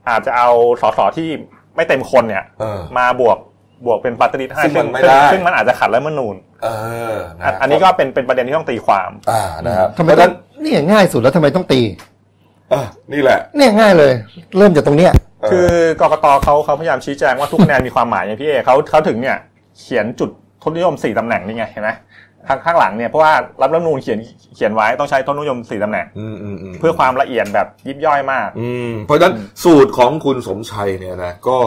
[0.09, 0.49] อาจจะเอา
[0.81, 1.29] สสที่
[1.75, 3.37] ไม่เต็มคนเนี่ยเออมาบวก
[3.85, 6.67] บวกเป็นปาร์ตี้ลิสต์ให้ซึ่งมันไม่ซึ่งได้ ซึ่งมันอาจจะขัดรัฐธรรมนูญเอ
[7.13, 11.81] อนะอันอันนี้ก็เป็นเป็นประเด็นที่ต้องตีความ อ่านะครับทำไมเพราะฉะต้อนั้งนเนี่ยง่ายสุดแล้วทำไมต้องตี
[12.69, 14.13] เออนี่แหละ เนี่ยง่ายเลย
[14.57, 15.11] เริ่มจากตรงเนี้ย
[15.47, 15.69] เคือ
[16.01, 19.37] กกตเขาเขาพยายามชี้แจงว่าทุกคะแนนมีความหมายไงพี่เอเขาเขาถึงเนี่ย
[19.79, 20.29] เขียนจุด
[20.61, 21.89] ทศนิยมสี่ตำแหน่งนี่ไงเห็นไหม
[22.47, 24.19] ข้างข้างหลังเนี่ยเพราะว่ารัฐธรรมนูญเขียน
[24.55, 31.57] เขียนไว้ต้องใช้ทศนิยมสี่ตำแหน่ง อืมอืมอืม เพื่อความละเอียดแบบยิบย่อยมาก อืมเพราะฉะนั้นสูตรของคุณสมชัยเนี่ยนะก็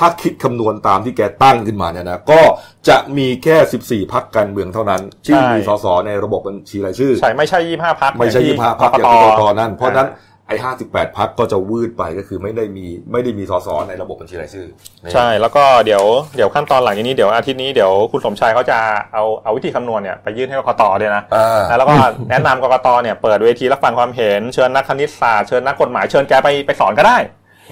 [0.00, 2.40] ถ้าคิดคำนวณตามที่แกตั้งขึ้นมาเนี่ยนะก็
[2.88, 10.10] จะมีแค่ 14 พักการเมืองเท่านั้นที่ใช่มีสสในระบบบัญชีรายชื่อ ใช่ไม่ใช่ยี่ห้าพักไม่ใช่ยี่ห้าพักอย่างกที่กกตตนั่นเพราะฉะนั้น
[10.48, 14.66] ไอ้ห้าสิบแปดพักก็จะวืดไปก็คือไม่ได้มีไม่ได้มีสสในระบบบัญชีรายชื่อ
[15.02, 16.04] นี่ใช่แล้วก็เดี๋ยว
[16.36, 18.78] เดี๋ยวขั้นตอนหลังจากนี้เดี๋ยวอาทิตย์นี้เดี๋ยวคุณสมชายเขาจะ
[19.12, 21.94] เอาเอาวิธีคำนวณเนี่ยไปยื่นให้กกตเลยนะอ่าแล้วก็
[22.30, 27.18] แนะนำกกตเนี่ยเปิดเวทีรับฟังความเห็นเชิญนักคณิตศาสตร์เชิญนักกฎหมายเชิญแกไปไปสอนก็ได้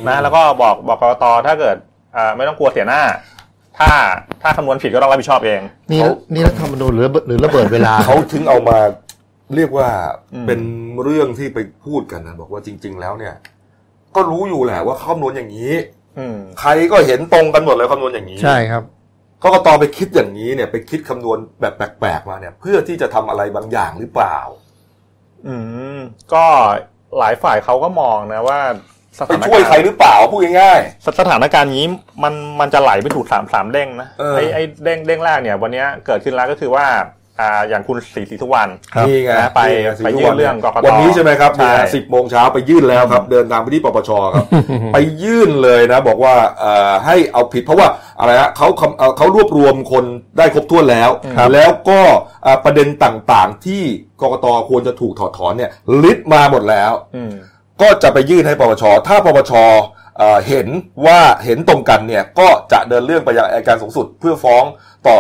[0.09, 1.88] นะแล้วก็บอกบอกกกตถ้าเกิดอ่า
[2.37, 3.03] ไม่ต้องกลัวเสียหน้า
[3.79, 3.91] ถ้า
[4.43, 5.61] ถ้าคำนวณผิดก็ต้องรับผิดชอบเอง
[5.91, 8.79] นี่เขานี่รัฐธรรมนูญหรือหรือระเบิดเวลาเขาถึงเอามา
[9.57, 9.89] เรียกว่า
[10.35, 10.61] อืมเป็น
[11.03, 13.35] เรื่องที่ไปพูดกันนะบอกว่าจริง ๆ แล้วเนี่ย
[14.15, 15.75] ก็รู้อยู่แหละว่าคำนวณอย่างนี้
[16.19, 18.83] อืมใครก็เห็นตรงกันหมดเลยคำนวณอย่างนี้ ใช่ครับ
[19.43, 24.39] กกตไปคิดอย่างนี้เนี่ยไปคิดคำนวณแบบแปลกๆมาเนี่ย เพื่อที่จะทำอะไรบางอย่างหรือเปล่า
[25.47, 25.57] อื
[25.97, 25.99] ม
[26.35, 26.45] ก็
[27.19, 30.81] หลายฝ่ายเขาก็มองนะว่าส ไปถานช่วยการใครณ์หรือเปล่าพูดง่าย
[31.19, 31.85] สถานการณ์นี้
[32.23, 36.87] มันมันจะไหลไปถูกสามสามเด้งนะเออไอ้ไอ้เด้งเด้งแรกเนี่ย วันเนี้ยเกิดขึ้นแล้วก็คือว่า
[37.43, 44.45] อ่าอย่างคุณศรีศรีสุวรรณครับนี่ไงนะไปนี่งไปสียื่นเรื่องกกตวันนี้ใช่ไหมครับใช่เนี่ยสิบโมงเช้าไปยื่นแล้วครับ เดินทางไปที่ปปชครับ
[44.93, 50.05] ไปยื่นเลยนะ บอกว่าเอ่อให้เอาผิดเพราะว่าอะไรฮะเขาคำเอ่อเขารวบรวมคน
[50.39, 52.01] ได้ครบถ้วนแล้วครับแล้วก็
[52.45, 53.83] เอ่อประเด็นต่างๆที่
[54.21, 55.71] กกตควรจะถูกถอดถอนเนี่ย
[56.03, 57.33] ลิสต์มาหมดแล้วอืม
[57.83, 59.53] ก็จะไปยื่นให้ปปช ถ้าปปช
[60.19, 60.69] เอ่อเห็น
[61.07, 64.65] ว่าเห็นตรงกันเนี่ยก็จะเดินเรื่องไปยังอัยการสูงสุด เพื่อฟ้อง
[65.09, 65.19] ต่อ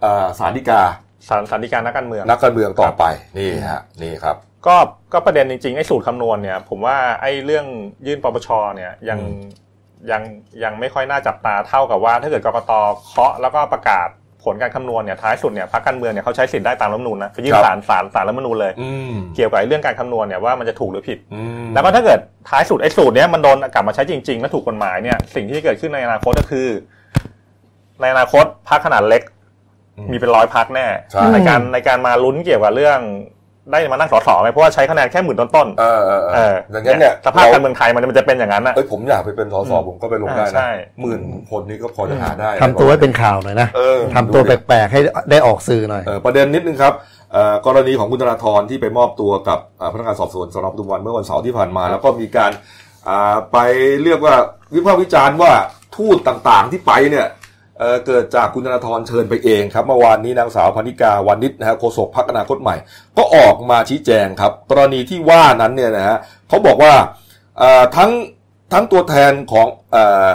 [0.00, 0.82] เอ่อศาลฎีกา
[1.28, 3.04] สารสารดิการนักการเมืองนักการเมืองต่อไป
[3.38, 4.76] นี่ฮะนี่ครับก็
[5.12, 7.66] ก็ประเด็นจริงๆไอ้สูตรคำนวณเนี่ย ผมว่าไอ้เรื่อง
[8.06, 9.42] ยื่นปปชเนี่ยยังอืม
[10.10, 10.22] ยัง
[10.64, 12.72] ยังไม่ค่อยน่าจับตาเท่ากับว่าถ้าเกิดกกต
[13.06, 26.68] เคาะแล้วก็ประกาศผ ลการคำนวณเนี่ยท้ายสุดเนี่ยพรรคการเมืองเนี่ยเขาใช้สิทธิ์ได้ตามรัฐธรรมนูญนะไปยื่นศาลศาลศาลรัฐธรรมนูญเลยอืมเกี่ยวกับไอ้เรื่องการคำนวณเนี่ยว่ามันจะถูกหรือผิดอืมแล้วก็ถ้าเกิดท้ายสุดไอ้สูตรเนี้ยมันโดนกลับมาใช้จริงๆและถูกกฎหมายเนี่ยสิ่งที่เกิดขึ้นในอนาคตก็คือ
[28.00, 29.22] ในอนาคตพรรคขนาดเล็ก
[29.98, 33.00] อืมมีเป็นร้อยพรรคแน่ใช่ในการในการมาลุ้นเกี่ยวกับเรื่อง
[33.70, 45.00] ได้มานั่งสสไหมเพราะว่าใช้คะแนนแค่หมื่นต้นเออเออๆเอเออออย่างนั้นเนี่ยสภาพการเมืองไทยมันมันจะเป็นอย่างนั้นนะเอ้ยผมอยากไปเป็นสสอืมผมก็ไปลงได้อ่าใช่นะหมื่นคนนี้ก็พอจะหาได้ทำตัวให้เป็นข่าวหน่อยนะเออทำตัวแปลกๆให้
[45.30, 46.92] ได้ออกสื่อหน่อยเออประเด็นนิดนึงครับ
[47.32, 52.52] เอ่อกรณีของคุณธนาธรที่ไปมอบตัวกับเอ่อพนักงานสอบสวนสนปทุมวันเมื่อวันเสาร์ที่ผ่านมา แล้วก็มีการ
[53.08, 53.58] อ่าไป
[54.04, 54.34] เรียกว่า
[54.74, 55.52] วิพากษ์วิจารณ์ว่า
[55.96, 57.26] ทูตต่างๆที่ไปเนี่ย
[57.78, 62.76] เอ่อเกิดจากคุณธนาธรเชิญไปเองครับเมื่อวานนี้นางสาวพนิกาวานิชนะฮะโฆษกพรรคอนาคตใหม่
[63.18, 66.16] ก็ออกมาชี้แจงครับ กรณีที่ว่านั้นเนี่ยนะฮะ
[66.48, 66.92] เขาบอกว่า
[67.58, 68.10] เอ่อทั้ง
[68.72, 70.28] ทั้งตัวแทนของเอ่อ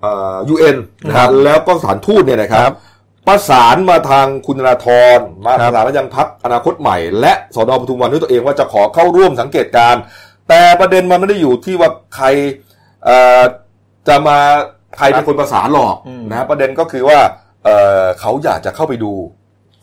[0.00, 2.74] เอ่อ UN นะคครัรับบแล้วก็สถานทูตเนี่ยนะครับครับ
[3.28, 10.02] ประสานมาทางคุณธนาธรมาครัปบระสานมายังพักอนาคตใหม่ และสนปทุมวันด้วยตัวเองว่าจะขอเข้าร่วมสังเกตการณ์
[10.48, 12.26] แต่ประเด็นมันไม่ได้อยู่ที่ว่าใคร
[13.04, 13.42] เอ่อ
[14.08, 14.38] จะมา
[14.98, 17.18] ใครเป็นคนประสานหรอกอืมนะประเด็นก็คือว่า
[17.64, 19.12] เอ่อเขาอยากจะเข้าไปดู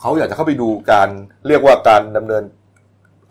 [0.02, 1.10] เขาอยากจะเข้าไปดูการ
[1.48, 2.44] เรียกว่าการดำเนิน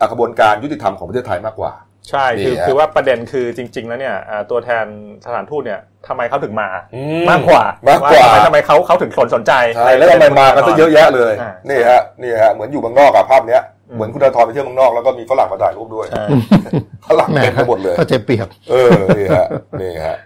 [0.00, 1.72] อะกระบวนการยุติธรรมของประเทศไทยมากกว่า
[2.10, 4.84] ใช่คือนี่ฮะคือว่าประเด็นคือจริง ๆ แล้วเนี่ยอ่าตัวแทน
[5.24, 16.24] สถานทูตเนี่ยทำไมเขาถึงมาอืมากกว่ามากกว่าทำไมทำไมเขาเขาถึงสนสนใจใช่แล้วทำไมมากันซะเยอะแยะเลยอ่านี่ฮะนี่ฮะเหมือนอยู่เมืองนอกอะภาพเนี้ยอืมเหมือนคุณธนาธรไปเที่ยวเมืองนอกแล้วก็มีฝรั่งมาถ่ายรูปด้วยใช่
[17.08, 19.46] ฝรั่งแหม่เต็มไปหมดเลยก็ใจเปรียบเออนี่ฮะ
[19.80, 20.16] นี่ฮะ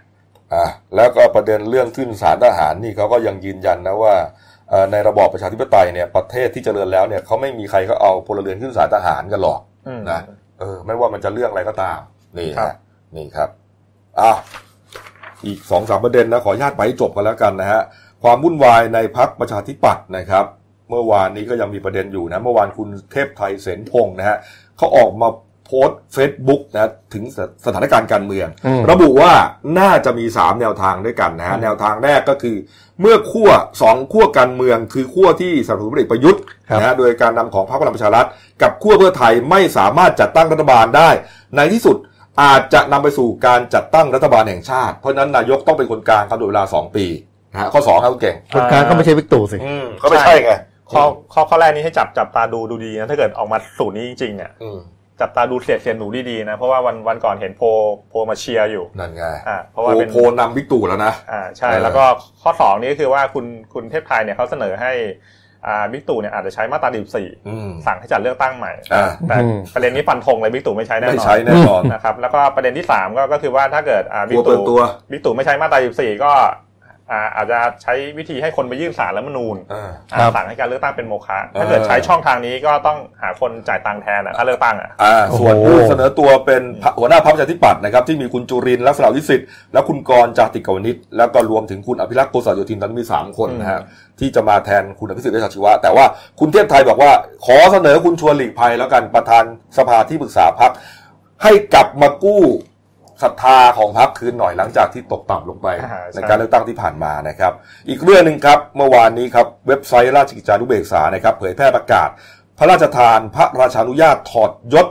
[0.53, 4.15] อะแล้วก็ประเด็นเรื่องขึ้นศาลทหารนี่เขาก็ยังยืนยันนะว่า
[4.69, 10.19] เอ่อในระบอบประชาธิปไตยเนี่ยประเทศที่เจริญแล้วเนี่ยเขาไม่มีใครเขาเอาพลเรือนขึ้นศาลทหารกันหรอกอืมนะ
[10.59, 11.99] เออไม่ว่ามันจะเรื่องอะไรก็ตาม
[12.37, 12.73] นี่ครัฮะบ
[13.15, 13.49] นี่ครับ
[14.19, 14.31] อะ
[15.45, 17.81] อีกสองสามประเด็นนะขออนุญาตไปให้จบกันแล้วกันนะฮะ
[18.23, 20.45] ความวุ่นวายในพักประชาธิปัตย์นะครับ
[20.89, 24.37] เมื่อวานนี้ก็ยังมีประเด็นอยู่นะเมื่อวานคุณเทพไทยเสนพงศ์นะฮะ
[24.77, 29.33] เขาออกมาโพสต์เฟซบุ๊กนะถึงสสถานการณ์การเมืองอืมระบุว่า
[29.79, 32.55] น่าจะมี 3 แนวทางด้วยกันนะฮะอืมแนวทางแรกก็คือ
[33.01, 33.49] เมื่อขั้ว
[33.81, 38.27] สองขั้วการเมือง คือขั้วที่สนับสนุนพลเอกประยุทธ์ครับนะฮะโดยการนำของพรรคพลังประชารัฐ
[38.61, 41.09] กับขั้วเพื่อไทยไม่สามารถจัดตั้งรัฐบาลได้
[41.55, 41.97] ในที่สุด
[42.41, 47.05] อาจจะนำไปสู่การจัดตั้งรัฐบาลแห่งชาติ เพราะฉะนั้นนายกต้องเป็นคนกลางกำหนดเวลา 2 ปี
[47.51, 50.53] นะฮะข้อ2ครับคุณเก่งคนกลางก็ไม่ใช่วิกตู่สิอืมก็ไม่ใช่ไง
[50.91, 54.77] ข้อข้อข้อแรกนี้ให้จับจับตาดูดูดีนะถ้าเกิดออกมาสูตรนี้จริงๆเนี่ยอืม
[55.23, 57.67] จับตาดูเสียดเสียนหนูดีๆนะ เพราะว่าวันวันก่อนเห็นโพล
[58.09, 62.03] โพลมาเชียร์อยู่ นั่นไงอ่าเพราะว่าโอ้เป็นโพนำบิ๊กตู่แล้วนะอ่าใช่เออแล้วก็
[62.41, 64.91] ข้อสองนี้ก็คือว่าคุณคุณเทพไทยเนี่ยเขาเสนอให้
[65.67, 74.81] อ่าบิ๊กตู่เนี่ยอาจจะใช้มาตรา14อืมสั่งให้จัดเลือกตั้งใหม่อ่าแต่อืมประเด็นนี้ฟันธงเลยบิ๊กตู่ไม่ใช้แน่นอนไม่ใช้แน่นอนนะครับแล้วก็ประเด็นที่สามก็ก็คือว่าถ้าเกิดอ่าบิ๊กลักวเปิตู่ดตัว
[75.11, 76.51] บิ๊กตู่ไม่ใช้มาตรา14ก็อ่า
[77.35, 93.79] อาจจะใช้วิธีให้คนไปยื่นสารรัฐธรรมนูญอ่าอ่าครับสั่งให้การเลือกตั้งเป็นโมฆะเออถ้าเกิดใช้ช่องทางนี้ก็ต้องหาคนจ่ายตังค์แทนอะถ้าเลือกตั้งอะอ่าโอ้โหส่วนผู้เสนอตัวเป็นพรรคหัวหน้าพรรคประชาธิปัตย์นะครับที่มีคุณจุรินทร์ลักษณะวิสิทธิ์และคุณกรณ์จาติกาวนิชแล้วก็รวมถึงคุณอภิรักษ์โกษาโยธินตอนนี้มีสามคนนะฮะ
[94.19, 96.05] ที่จะมาแทนคุณอภิสิทธิ์เวชชาชีวะ แต่ว่า
[96.39, 97.11] คุณเทพไทยบอกว่า
[97.45, 99.43] ขอเสนอคุณชวนหลีกภัยแล้วกันประธาน
[99.77, 100.71] สภาที่ปรึกษาพรรค
[101.43, 102.43] ให้กลับมากู้
[103.23, 107.53] ศรัทธาของพรรคคืนหน่อยหลังจากที่ตกต่ำลงไปอ่าใช่ในการเลือกตั้งที่ผ่านมานะครับ
[107.89, 112.09] อีกเรื่องหนึ่งครับเมื่อวานนี้ครับเว็บไซต์ราชกิจจานุเบกษานะครับเผยแพร่ประกาศ
[112.57, 114.87] พระราชทานพระราชานุญาตถอดยศ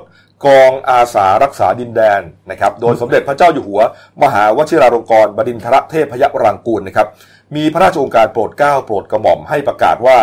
[0.46, 3.80] กองอาสารักษาดินแดนนะครับโดยสมเด็จพระเจ้าอยู่หัว
[4.22, 7.08] มหาวชิราลงกรณบดินทรเทพยวรังกูลนะครับ
[7.56, 10.18] มีพระราชโองการโปรดเกล้าโปรดกระหม่อมให้ประกาศว่า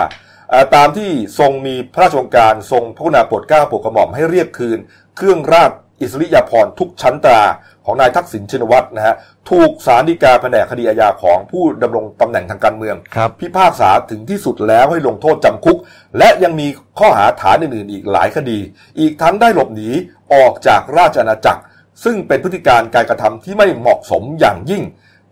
[0.50, 4.80] เอ่อตามที่ทรงมีพระราชโองการทรงพระกรุณาโปรดเกล้าโปรดกระหม่อมให้เรียกคืน
[5.18, 7.42] เครื่องราชอิสริยาภรณ์ทุกชั้นตรา
[7.86, 9.16] ของนายทักษิณชินวัตรนะฮะ
[9.50, 15.78] ถูกสารฎีกาแผนกคดีอาญาของผู้ดำรงตำแหน่งทางการเมืองครับพิพากษาถึงที่สุดแล้วให้ลงโทษจำคุก
[16.18, 16.68] และยังมี
[17.00, 18.60] ข้อหาฐานอื่นๆ อีกหลายคดี
[19.00, 19.90] อีกทั้งได้หลบหนี
[20.34, 21.62] ออกจากราชอาณาจักร
[22.04, 24.84] ซึ่งเป็นพฤติการการกระทำที่ไม่เหมาะสมอย่างยิ่ง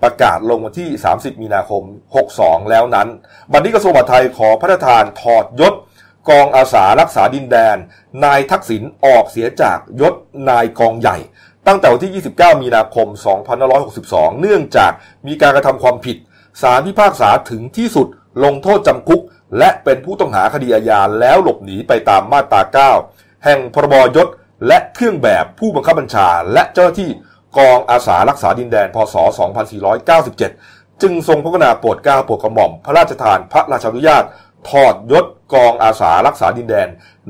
[0.04, 1.84] ประกาศลงวันที่ 30 มีนาคม
[2.26, 3.08] 62 แล้วนั้น
[3.52, 5.74] บัดนี้กระทรวงมหาดไทยขอพระราชทานถอดยศ
[6.30, 7.78] กองอาสารักษาดินแดน
[8.26, 10.14] นายทักษิณออกเสียจากยศ
[10.50, 11.18] นายกองใหญ่
[11.67, 13.08] ตั้งแต่วันที่ 29 มีนาคม
[13.73, 14.91] 2562 เนื่องจาก
[15.27, 16.17] มีการกระทำความผิด
[16.62, 18.08] ศาลพิพากษาถึงที่สุด
[18.43, 19.21] ลงโทษจำคุก
[19.58, 24.27] และเป็นผู้ต้องหาคดีอาญาแล้วหลบหนีไปตามมาตรา 9 แห่งพรบยศ
[24.67, 27.10] และเครื่องแบบผู้บังคับบัญชา และเจ้าหน้าที่
[27.58, 29.15] กองอาสารักษาดินแดน พศ
[30.08, 34.23] 2497 จึงทรงพระกรุณาโปรดเกล้าโปรดกระหม่อม พระราชทานพระราชานุญาต
[34.69, 36.88] ถอดยศกองอาสารักษาดินแดน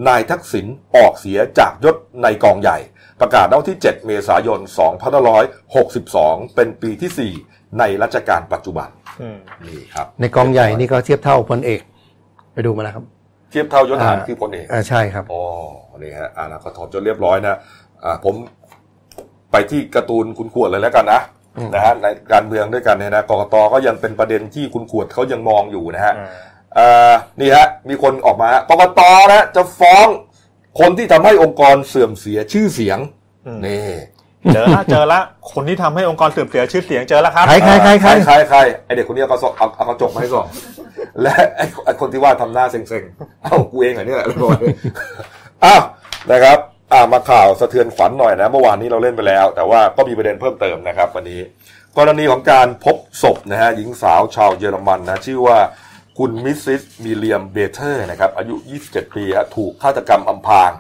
[0.08, 2.78] นายทักษิณออกเสียจากยศในกองใหญ่
[3.22, 4.60] ประกาศวันที่ 7 เมษายน
[5.78, 8.90] 2562 เป็นปีที่ 4 ในรัชกาลปัจจุบัน
[9.22, 11.82] อืมนี่ครับ ในกองใหญ่นี่ก็เทียบเท่าพลเอก
[12.54, 13.06] ไปดูมาแล้วครับ
[13.52, 15.44] เทียบเท่ายศทหารอ่าคือพลเอกอ่าใช่ครับอ๋อ
[16.04, 17.58] นี่ฮะอ่าแล้วก็ถอดจนเรียบร้อยนะ
[18.04, 18.36] อ่าผม
[19.52, 21.22] ไปที่การ์ตูนคุณขวดเลยแล้วกันนะ
[21.58, 26.30] อืมนะฮะในการเมืองด้วยกันเนี่ยนะกกตก็ยังเป็นประเด็นที่คุณขวดเขายังมองอยู่นะฮะอ่า
[26.78, 29.02] อ่านี่ฮะมีคนออกมากกต
[29.32, 30.08] นะจะฟ้อง
[30.80, 33.00] คนที่ทำให้องค์กรเสื่อมเสียชื่อเสียง
[33.48, 33.86] อืมนี่
[34.54, 35.20] เจอละเจอละ
[35.52, 40.48] คนที่ทำให้องค์กรเสื่อมเสียชื่อเสียงเจอแล้วครับใครใครใครใครใครใครไอเด็กคนนี้เอากระสอบเอาเอากระจกมาให้ก่อน
[41.22, 44.76] และไอไอคนที่ว่าทำหน้าเซ็งๆเอ้ากูเองเหรอเนี่ยอะไรประมาณนี้
[45.66, 45.82] อ้าว
[46.32, 46.58] นะครับ
[46.94, 51.42] อ่ามาข่าวสะเทือนขวัญหน่อยนะเมื่อวานนี้เราเล่นไปแล้ว แต่ว่าก็มีประเด็นเพิ่มเติมนะครับวันนี้
[51.98, 55.58] กรณีของการพบศพนะฮะหญิงสาวชาวเยอรมันนะชื่อว่า
[56.18, 60.72] คุณมิสซิสมิเลียมเบเทอร์นะครับอายุ 27 ปีฮะถูกฆาตกรรมอำพราง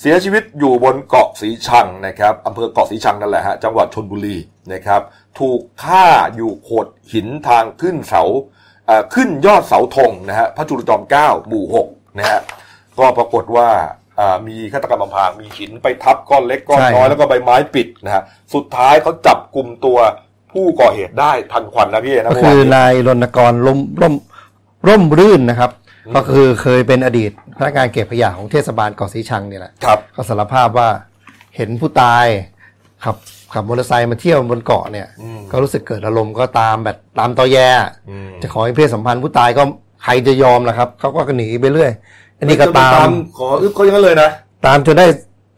[0.00, 4.36] เสียชีวิตอยู่บนเกาะสีชังนะครับอำเภอเกาะสีชังนั่นแหละฮะจังหวัดชลบุรี
[4.72, 5.02] นะครับ
[5.40, 8.22] ถูกฆ่าอยู่โขดหินทางขึ้นเสา
[8.86, 12.40] เอ่อขึ้นยอดเสาธงนะฮะพระจุลจอมเกล้าหมู่หกนะฮะ
[12.98, 13.68] ก็ปรากฏว่า
[14.20, 18.22] อ่ามีฆาตกรรมอำพรางมีหินไปทับก้อนเล็กก้อนใช่น้อยครับแล้วก็ใบไม้ปิดนะฮะ
[18.54, 19.98] สุดท้ายเขาจับกลุ่มตัว
[20.52, 24.14] ผู้ก่อเหตุได้ทันควันนะพี่เอ๋นะก็เมื่อคืวาอนนี้นายรณกรร่มร่ม
[24.86, 25.70] ร่มรื่นนะครับ
[26.14, 30.88] ก็คือเคยเป็นอดีตพนักงานเก็บขยะของเทศบาลเกาะสีชังเนี่ยแหละครับก็สารภาพว่า
[31.56, 32.26] เห็นผู้ตาย
[33.04, 33.16] ขับ
[33.54, 37.58] ขับมอเตอร์ไซค์มาเที่ยวบนเกาะเนี่ยอืมก็รู้สึกเกิดอารมณ์ก็ตามแบบตามตอแย
[38.10, 39.62] อืมจะขอให้เพศสัมพันธ์ผู้ตายก็
[40.04, 41.92] ใครจะยอมล่ะครับเขาก็หนีไปเรื่อย
[42.38, 44.30] อันนี้ก็ตาม ขออึ๊บเขาอย่างนั้นเลยนะ
[44.66, 45.06] ตามจนได้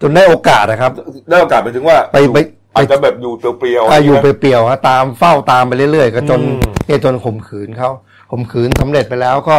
[0.03, 0.93] จนได้โอกาสนะครับ
[1.31, 2.39] ได้โอกาสไปถึงว่าไปไป
[2.75, 7.91] อาจจะแบบอยู่เปรียวๆอาอยู่ใช่ไปไหมเปลี่ยวๆฮะตามเฝ้าตามไปเรื่อยๆ ก็จนอืมเนี่ยจนข่มขืนเขา
[8.31, 9.59] ข่มขืนสำเร็จไปแล้วก็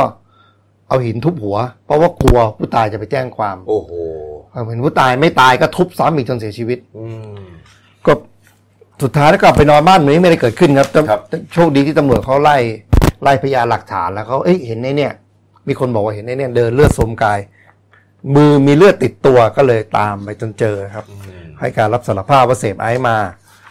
[0.88, 3.92] เอาหินทุบหัว เพราะว่ากลัวผู้ตายจะไปแจ้งความ โอ้โห
[4.68, 7.06] เห็นผู้ตายไม่ตายก็ทุบซ้ำอีกจนเสียชีวิต อื
[7.36, 7.42] ม
[8.06, 8.14] ก็
[9.04, 12.58] สุดท้ายแล้วกลับไปนอนบ้านเหมือนไม่ได้เกิดขึ้นครับแต่ครับแต่โชคดีที่ตำรวจเขาไล่
[13.24, 15.12] ไล่พยานหลักฐานแล้วเขาเอ้ยเห็นในเนี่ย
[15.68, 17.40] มีคนบอกว่าเห็นในเนี่ยเดินเลือดสมกาย
[18.36, 23.18] มือมีเลือดติดตัวก็เลยตามไปจนเจอครับอืมให้การรับสารภาพว่าเสพไอซ์มา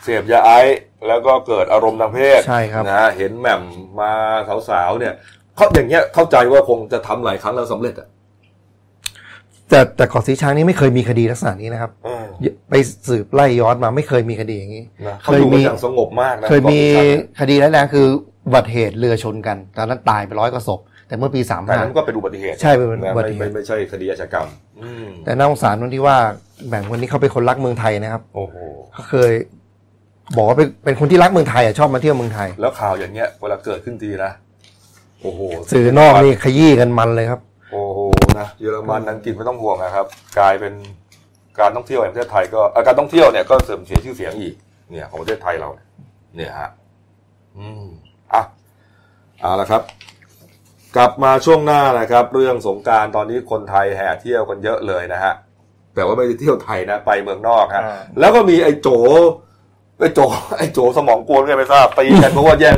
[0.04, 3.62] เสพยาไอซ์ แล้วก็เกิดอารมณ์ทางเพศใช่ครับนะฮะเห็นแหม่ม
[4.00, 4.12] มา
[4.68, 5.14] สาวๆเนี่ย
[5.56, 8.08] เขาอย่างเงี้ยเข้าใจว่าคงจะทำหลายครั้งแล้วสำเร็จอะ
[9.70, 12.24] แต่แต่เกาะสีชังนี่ไม่เคยมีคดีลักษณะนี้นะครับเออ
[12.70, 12.74] ไป
[13.08, 18.06] สืบไล่ย้อนมาไม่เคยมีคดีอย่างนี้นะเขาอยู่กันอย่างสงบมากนะเคยมีกาะสีชังเนี่ยคดีร้ายแรงคือ
[18.46, 24.48] อุบัติเหตุเรือชนกันตอนนั้นตายไปร้อยกว่าศพแต่เมื่อปีสามแต่ห้านั้นก็เป็นอุบัติเหตุใช่เป็นอุนะบัไม่ติเหไม่ตุไม่ใช่คดีอาชญากรรม
[24.82, 26.16] อืมแต่น่าสงสารตรงที่ว่า
[26.68, 28.56] แบ่งคนนี้เขาเป็นคนรักเมืองไทยนะครับโอ้โห
[28.92, 29.32] เขาเคย
[30.36, 34.32] บอกว่าเป็นเป็นคนที่รักเมืองไทยอะชอบมาเที่ยวเมืองไทย แล้วข่าวอย่างเงี้ยเวลาเกิดขึ้นทีนะ
[35.22, 35.40] โอ้โห
[35.72, 37.40] สื่อนอกนี่ขยี้กันมันเลยครับ
[37.72, 38.00] โอ้โห
[38.38, 40.06] นะเยอรมันอังกฤษไม่ต้องห่วงนะครับ
[40.38, 40.74] กลายเป็น
[41.60, 44.54] การท่องเที่ยวแห่งประเทศไทยก็เอ่อการท่องเที่ยวเนี่ยก็เสื่อมเสียชื่อเสียงอีก
[44.90, 45.68] เนี่ย ของประเทศไทยเรา
[46.36, 46.70] เนี่ยฮะ
[47.58, 47.84] อืม
[48.32, 48.42] อะ
[49.40, 49.82] เอาละครับ
[50.96, 55.32] กลับมาช่วงหน้านะครับ เรื่องสงกรารตอนนี้คนไทยแห่เที่ยวกันเยอะเลยนะฮะ
[55.94, 58.88] แต่ว่าไม่ได้เที่ยวไทยนะ ไปเมืองนอกฮะอ่าแล้วก็มีไอ้โจ
[60.00, 60.20] ไอ้โจ
[60.58, 62.76] ไอ้โจสมองกวนไงไม่ทราบตีกันเพราะว่าแย่ง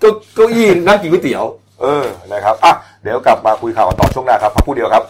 [0.00, 1.44] เก้าเก้าอี้นั่งกินก๋วยเตี๋ยว
[1.80, 5.04] เออนะครับอะเดี๋ยวกลับมาคุยข่าวกันต่อช่วงหน้าครับพักครู่เดียวครับ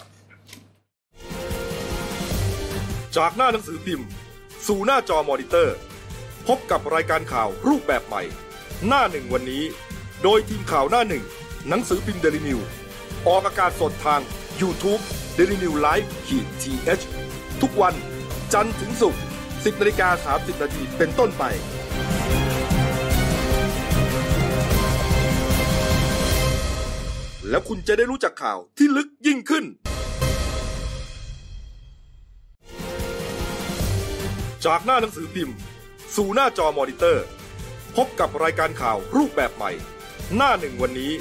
[3.16, 4.06] จากหน้าหนังสือพิมพ์
[4.66, 5.76] สู่หน้าจอมอนิเตอร์
[6.46, 8.22] พบกับรายการข่าวรูปแบบใหม่
[8.86, 9.62] หน้าหนึ่งวันนี้
[10.22, 11.24] โดยทีมข่าวหน้าหนึ่ง
[11.68, 12.58] หนังสือพิมพ์เดลิวิว
[13.26, 14.20] ออกอากาศสดทาง
[14.60, 15.02] YouTube
[15.36, 17.94] d e l i n e w l i v e ขีดทีเทุกวัน
[18.52, 19.22] จันทร์ถึงศุกร์
[19.64, 21.44] 10นาฬิกา30นาทีเป็นต้นไป
[27.48, 29.64] แล้วคุณจะได้รู้จักข่าวที่ลึกยิ่งขึ้น
[34.64, 35.56] จากหน้าหนังสือพิมพ์
[36.16, 37.24] สู่หน้าจอมอนิเตอร์
[37.96, 39.72] พบกับรายการข่าวรูปแบบใหม่
[40.36, 41.12] หน้าหนึ่งวันนี้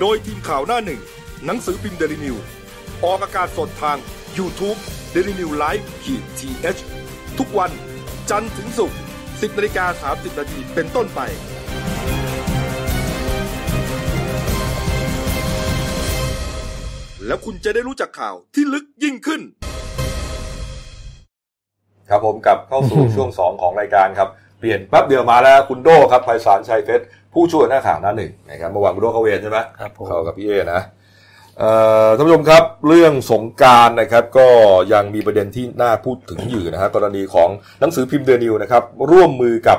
[0.00, 1.00] โดยทีมข่าวหน้าหนึ่ง
[1.44, 2.36] หนังสือพิมพ์เดลิวิว
[3.04, 3.98] ออกอากาศสดทาง
[4.38, 4.78] YouTube
[5.14, 7.72] d e l i n e w l i v e ขีทีเทุกวัน
[8.30, 11.20] จันทร์ถึงศุกร์ 10นาฬิกา30นาทีเป็นต้นไป
[17.26, 19.40] แล้วคุณจะได้รู้จักข่าวที่ลึกยิ่งขึ้น
[22.08, 30.98] ครับผมกลับเข้าสู่ช่วงสองของรายการครับ เปลี่ยนแป๊บเดียวมาแล้วคุณโดครับไพศาลชัยเพชรผู้ช่วยหน้าข่าวหน้าหนึ่งนะครับเมื่อวานคุณโดเข้าเวรใช่ไหมครับผมเข้ากับพี่เอนะเอ่อ
[32.16, 34.48] ท่านผู้ชมครับเรื่องสงกรารนะครับก็
[34.92, 37.48] ยังมีประเด็นที่น่าพูดถึงอยู่นะฮะกรณีของ
[37.80, 39.78] หนังสือพิมพ์เดนิวนะครับร่วมมือกับ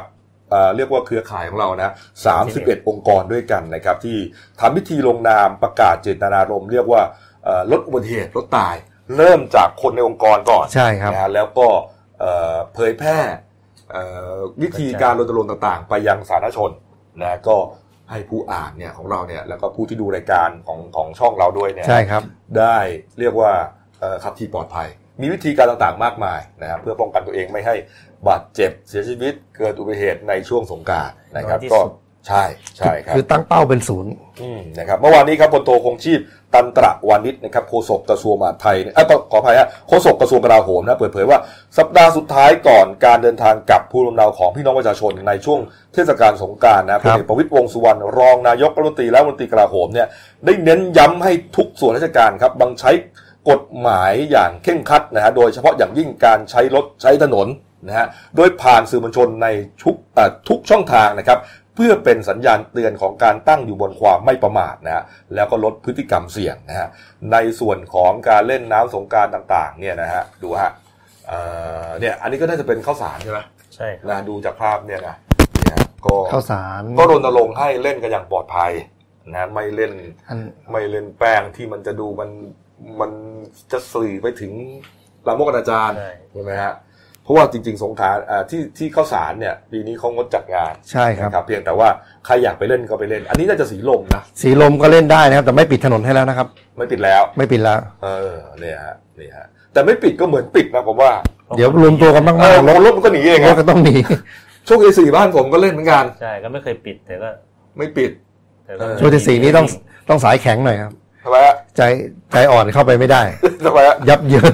[0.49, 1.93] เอ่อเรียกว่าเครือข่ายของเรานะ
[2.39, 4.17] 31 องค์กรด้วยกันนะครับที่
[4.59, 7.01] ทำพิธีลงนามประกาศเจตนารมณ์เรียกว่า
[7.43, 8.75] เอ่อลดอุบัติเหตุลดตาย
[9.17, 11.67] เริ่มจากคนในองค์กรก่อนใช่ครับนะฮะแล้วก็
[12.19, 13.19] เอ่อเผยแพร่
[13.91, 14.03] เอ่
[14.33, 16.71] อวิธีการรณรงค์ต่างๆ ไปยังสาธารณชน
[17.21, 17.57] นะก็
[18.11, 22.21] ให้ผู้อ่านเนี่ยของเราเนี่ยแล้วก็ผู้ที่ดูรายการของของช่องเราด้วยเนี่ยใช่ครับ
[22.59, 22.77] ได้
[23.19, 23.51] เรียกว่า
[23.99, 24.87] เอ่อขับขี่ปลอดภัย
[25.21, 27.75] มีวิธีการต่างๆมากมายนะครับเพื่อป้องกันตัวเองไม่ให้
[28.27, 31.93] บาดเจ็บเสียชีวิตเกิดอุบัติเหตุในช่วงสงกรารนะครับน้อยที่ก็สุด
[32.27, 32.43] ใช่
[32.77, 36.19] ใช่ครับคือตั้งเป้าเป็นศูนย์อืมนะครับเมื่อวานนี้ครับพลโทคงชีพ
[36.53, 41.39] ตันตระวานิชนะครับโฆษกกระทรวงมหาดไทยเนี่ยเอ้ยขอขออภัยฮะโฆษกกระทรวงกลาโหมนะเปิดเผยว่า
[41.77, 45.59] สัปดาห์สุดท้ายก่อนการเดินทางกลับภูมิลำเนาของพี่น้องประชาชนในช่วง
[45.93, 50.07] เทศกาลสงกรารนะพลเอกประวิตรวงษ์สุวรรณรองนายกรัฐมนตรีและรัฐมนตรีกลาโหมเนี่ย
[50.45, 52.91] ได้เน้นย้ำให้ทุกส่วนราชการครับบังใช้
[53.49, 57.47] กฎหมายอย่างเคร่งครัดนะฮะโดยเฉพาะอย่างยิ่งการใช้รถใช้ถนน
[57.87, 59.47] นะฮะโดยผ่านสื่อมวลชนใน
[59.83, 61.39] ทุกเอ่อทุกช่องทางนะครับ
[61.75, 65.03] เพื่อเป็นสัญญาณเตือนของการตั้งอยู่บนความไม่ประมาทนะฮะ
[65.35, 66.87] แล้วก็ลดพฤติกรรมเสี่ยงนะฮะ
[67.31, 70.71] ในส่วนของการเล่นน้ำสงกรารต่างๆเนี่ยนะฮะดูฮะ
[71.27, 71.39] เอ่
[71.83, 73.39] อเนี่ยอันนี้ก็น่าจะเป็นข้าวสารใช่ไหม
[73.75, 75.15] ใช่ครับนะดูจากภาพเนี่ยนะ
[75.63, 78.71] เนี่ยก็ข้าวสารก็รณรงค์ให้เล่นกันอย่างปลอดภัย
[79.33, 79.93] นะไม่เล่น
[80.29, 80.39] อัน
[80.71, 82.29] ไม่เล่นแป้งที่มันจะดูมัน
[83.01, 83.11] มัน
[83.71, 84.53] จะสื่อไปถึง
[85.27, 86.73] ลามกอนาจารใช่ใช่ไหมฮะ
[87.23, 91.89] เพราะว่าจริง ๆ สงขลาอ่าที่ที่ข้าวสารเนี่ยปีนี้เขางดจัดงานใช่ครับนะครับเพียงแต่ว่า
[92.25, 101.11] ใครอยากไปเล่นก็ไปเล่น อันนี้น่าจะสีลมนะสีลมก็เล่นได้นะครับ แต่ไม่ปิดถนนให้แล้วนะครับ ไม่ปิดแล้วไม่ปิดแล้ว เออเนี่ยฮะนี่ฮะแต่ไม่ปิดก็เหมือนปิดนะผมว่า
[101.57, 103.95] เดี๋ยวรวมตัวกันมากเออๆรถรถมันก็หนีเองรถอะก็ต้องหนี
[104.67, 107.29] ช่วงเอสี่บ้านผมก็เล่นเหมือนกันใช่ก็ไม่เคยปิดแต่ก็
[107.77, 108.11] ไม่ปิด
[108.65, 109.65] แต่ก็เออช่วงที่สี่นี้ต้อง
[110.09, 110.91] ต้องสายแข็งหน่อยครับ
[111.23, 111.81] ทำไมฮะใจ
[112.31, 113.23] ใจอ่อนเข้าไปไม่ได้
[113.65, 114.53] ทำไมฮะยับเยิน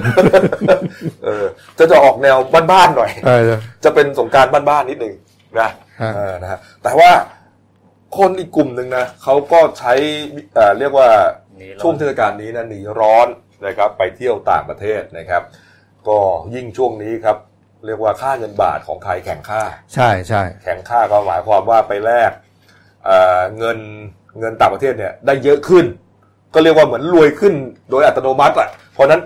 [1.24, 1.44] เออ
[1.78, 2.36] จะจะออกแนว
[2.72, 3.50] บ้านๆหน่อย เออ
[3.84, 5.14] จะเป็นสงกรารบ้านๆนิดหนึ่ง
[5.60, 5.70] นะ
[6.02, 7.10] ฮะ เออนะฮะแต่ว่า
[8.18, 9.94] คนอีกกลุ่มหนึ่งนะเขาก็ใช้
[10.54, 11.08] เอ่อเรียกว่า
[11.56, 13.28] หนีร้อน ช่วงเทศกาลนี้นะหนีร้อน
[13.66, 15.42] นะครับไปเที่ยวต่างประเทศนะครับ
[16.08, 16.18] ก็
[16.54, 17.36] ยิ่งช่วงนี้ครับ
[17.86, 19.62] เรียกว่าค่าเงินบาทของไทยแข่งค่า
[19.94, 22.30] ใช่ใช่แข่งค่าก็หมายความว่าไปแลก
[23.04, 23.78] เอ่อเงิน
[24.38, 25.84] เงินต่างประเทศเนี่ยได้เยอะขึ้น
[26.54, 27.54] ก็เรียกว่าเหมือนรวยขึ้น
[27.90, 29.20] โดยอัตโนมัติอะเพราะฉะนั้น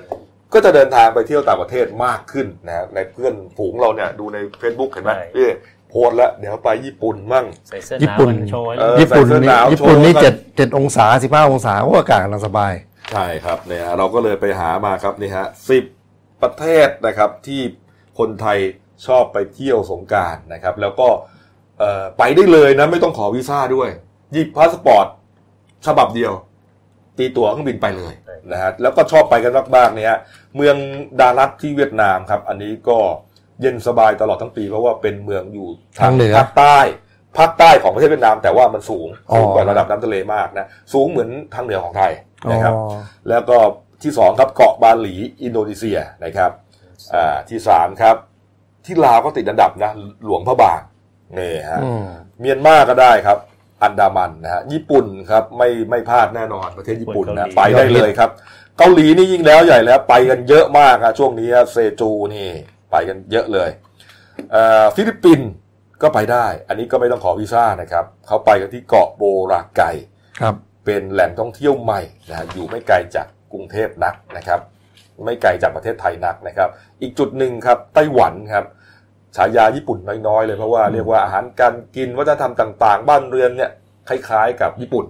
[0.53, 5.49] ก็จะเดินทางไปเที่ยวต่างประเทศมากขึ้นนะในเพื่อนฝูงเราเนี่ยดูใน Facebook เห็นไหมใช่พี่
[5.89, 12.73] โพสต์แล้วเดี๋ยวไปญี่ปุ่นมั่งใส่เสื้อหนาวญี่ปุ่นมันโชว์ไว้เออญี่ปุ่นใส่เสื้อหนาวนี่ญี่ปุ่นนี่โชว์กันเจ็ดเจ็ดองศาสิบห้าองศาโอ้อากาศกำลังสบาย
[13.13, 15.85] ใช่ครับเนี่ยเราก็เลยไปหามาครับนี่ฮะสิบ
[16.43, 17.61] ประเทศนะครับที่
[18.19, 18.59] คนไทย
[19.07, 21.09] ชอบไปเที่ยวสงกรานต์นะครับ แล้วก็
[21.79, 23.89] เอ่อไปได้เลยนะไม่ต้องขอวีซ่าด้วย
[24.33, 25.07] หยิบพาสปอร์ต
[25.87, 26.33] ฉบับเดียว
[27.19, 28.15] ตีตั๋วเครื่องบินไปเลย
[28.53, 30.19] นะฮะแล้วก็ชอบไปกันมากๆเนี่ยฮะ
[30.57, 30.77] เมือง
[31.21, 32.99] ดารัตที่เวียดนามครับ อันนี้ก็
[33.61, 35.69] เย็นสบายตลอดทั้งปีเพราะว่าเป็นเมืองอยู่
[36.01, 36.79] ทางเหนือภาคใต้
[37.39, 42.13] ภาคใต้ของประเทศเวียดนามแต่ว่ามันสูงอ๋อสูงกว่าระดับน้ำทะเลมากนะสูงเหมือนทางเหนือของไทย
[42.53, 42.83] นะครับอ๋อ
[43.29, 43.57] แล้วก็
[44.03, 46.51] ที่สองครับเกาะบาหลีอินโดนีเซียนะครับ
[47.15, 48.17] อ่าที่สามครับ
[48.85, 49.93] ที่ลาวก็ติดอันดับนะ
[50.25, 50.81] หลวงพระบาง
[51.39, 52.07] นี่ฮะอืม
[52.41, 53.39] เมียนมาก็ได้ครับ
[53.83, 58.31] อันดามันนะฮะญี่ปุ่นครับไม่ไม่พลาดแน่นอนประเทศญี่ปุ่นนะไปได้เลยครับ
[58.79, 62.49] เกาหลีนี่ยิ่งแล้วใหญ่แล้ว ไปกันเยอะมากอะช่วงนี้เชจูนี่
[62.91, 63.71] ไปกันเยอะเลย
[64.53, 65.49] เอ่อฟิลิปปินส์
[66.03, 69.83] ก็ไปได้ อันนี้ก็ไม่ต้องขอวีซ่านะครับเขาไปกันที่เกาะโบราไกย์
[70.41, 74.61] ครับเป็นแหล่งท่องเที่ยวใหม่นะฮะอยู่ไม่ไกลจากกรุงเทพนักนะครับ
[75.25, 76.69] ไม่ไกลจากประเทศไทยนักนะครับ
[77.03, 78.65] อีกจุดหนึ่งครับไต้หวันครับ
[79.37, 83.71] ฉายาญี่ปุ่นน้อยๆเลยเพราะว่าเรียกว่าอาหารการกินวัฒนธรรมต่าง ๆ บ้านเรือนเนี่ย
[84.09, 85.05] คล้าย ๆ กับญี่ปุ่น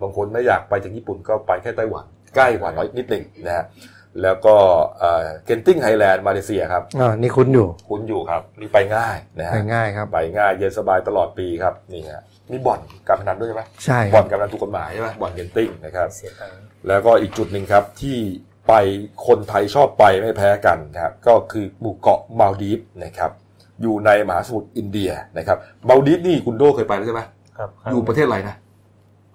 [0.00, 3.64] บางคนไม่อยากไปจากญี่ปุ่นก็ไปแค่ไต้หวันใกล้กว่าน้อยนิดหนึ่งนะฮะ
[4.22, 4.54] แล้วก็
[5.46, 18.16] เกนติ้งไฮแลนด์มาเลเซียครับอ่านี่คุ้นอยู่คุ้นอยู่ครับนี่ไปง่ายนะฮะไปง่ายครับไปง่ายเย็นสบายตลอดปีครับนี่ฮะมีบ่อนการพนันด้วยใช่ไหมใช่ครับบ่อนการพนันถูกกฎหมายใช่ไหมบ่อนเกนติ้งนะครับเสียตังค์แล้วก็อีกจุดหนึ่งครับที่
[18.68, 18.74] ไป
[19.26, 23.30] คนไทยชอบไปไม่แพ้กันนะครับก็คือหมู่เกาะมัลดีฟส์นะครับ
[23.82, 25.56] อยู่ในมหาสมุทรอินเดียนะครับ
[25.88, 27.22] มัลดีฟส์นี่คุณโดเคยไปแล้วใช่ไหม
[27.58, 28.56] ครับครับอยู่ประเทศอะไรนะ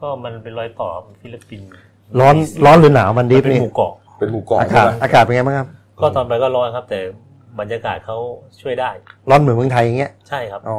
[0.02, 0.90] ก็มันเป็นรอยต่อ
[1.22, 1.68] ฟิลิปปินส์
[2.20, 5.68] ร้อนร้อนหรือหนาวมัลดีฟส์นี่เป็นหมู่เกาะเป็นหมู่เกาะอาใช่กาศไหมอากาศเป็นไงบ้างครับ
[6.00, 7.00] ก็ตอนไปก็ร้อนครับ แต่
[7.60, 8.18] บรรยากาศเขา
[8.62, 8.90] ช่วยได้
[9.30, 10.78] ร้อนเหมือนเมืองไทยอย่างเงี้ยใช่ครับอ๋อ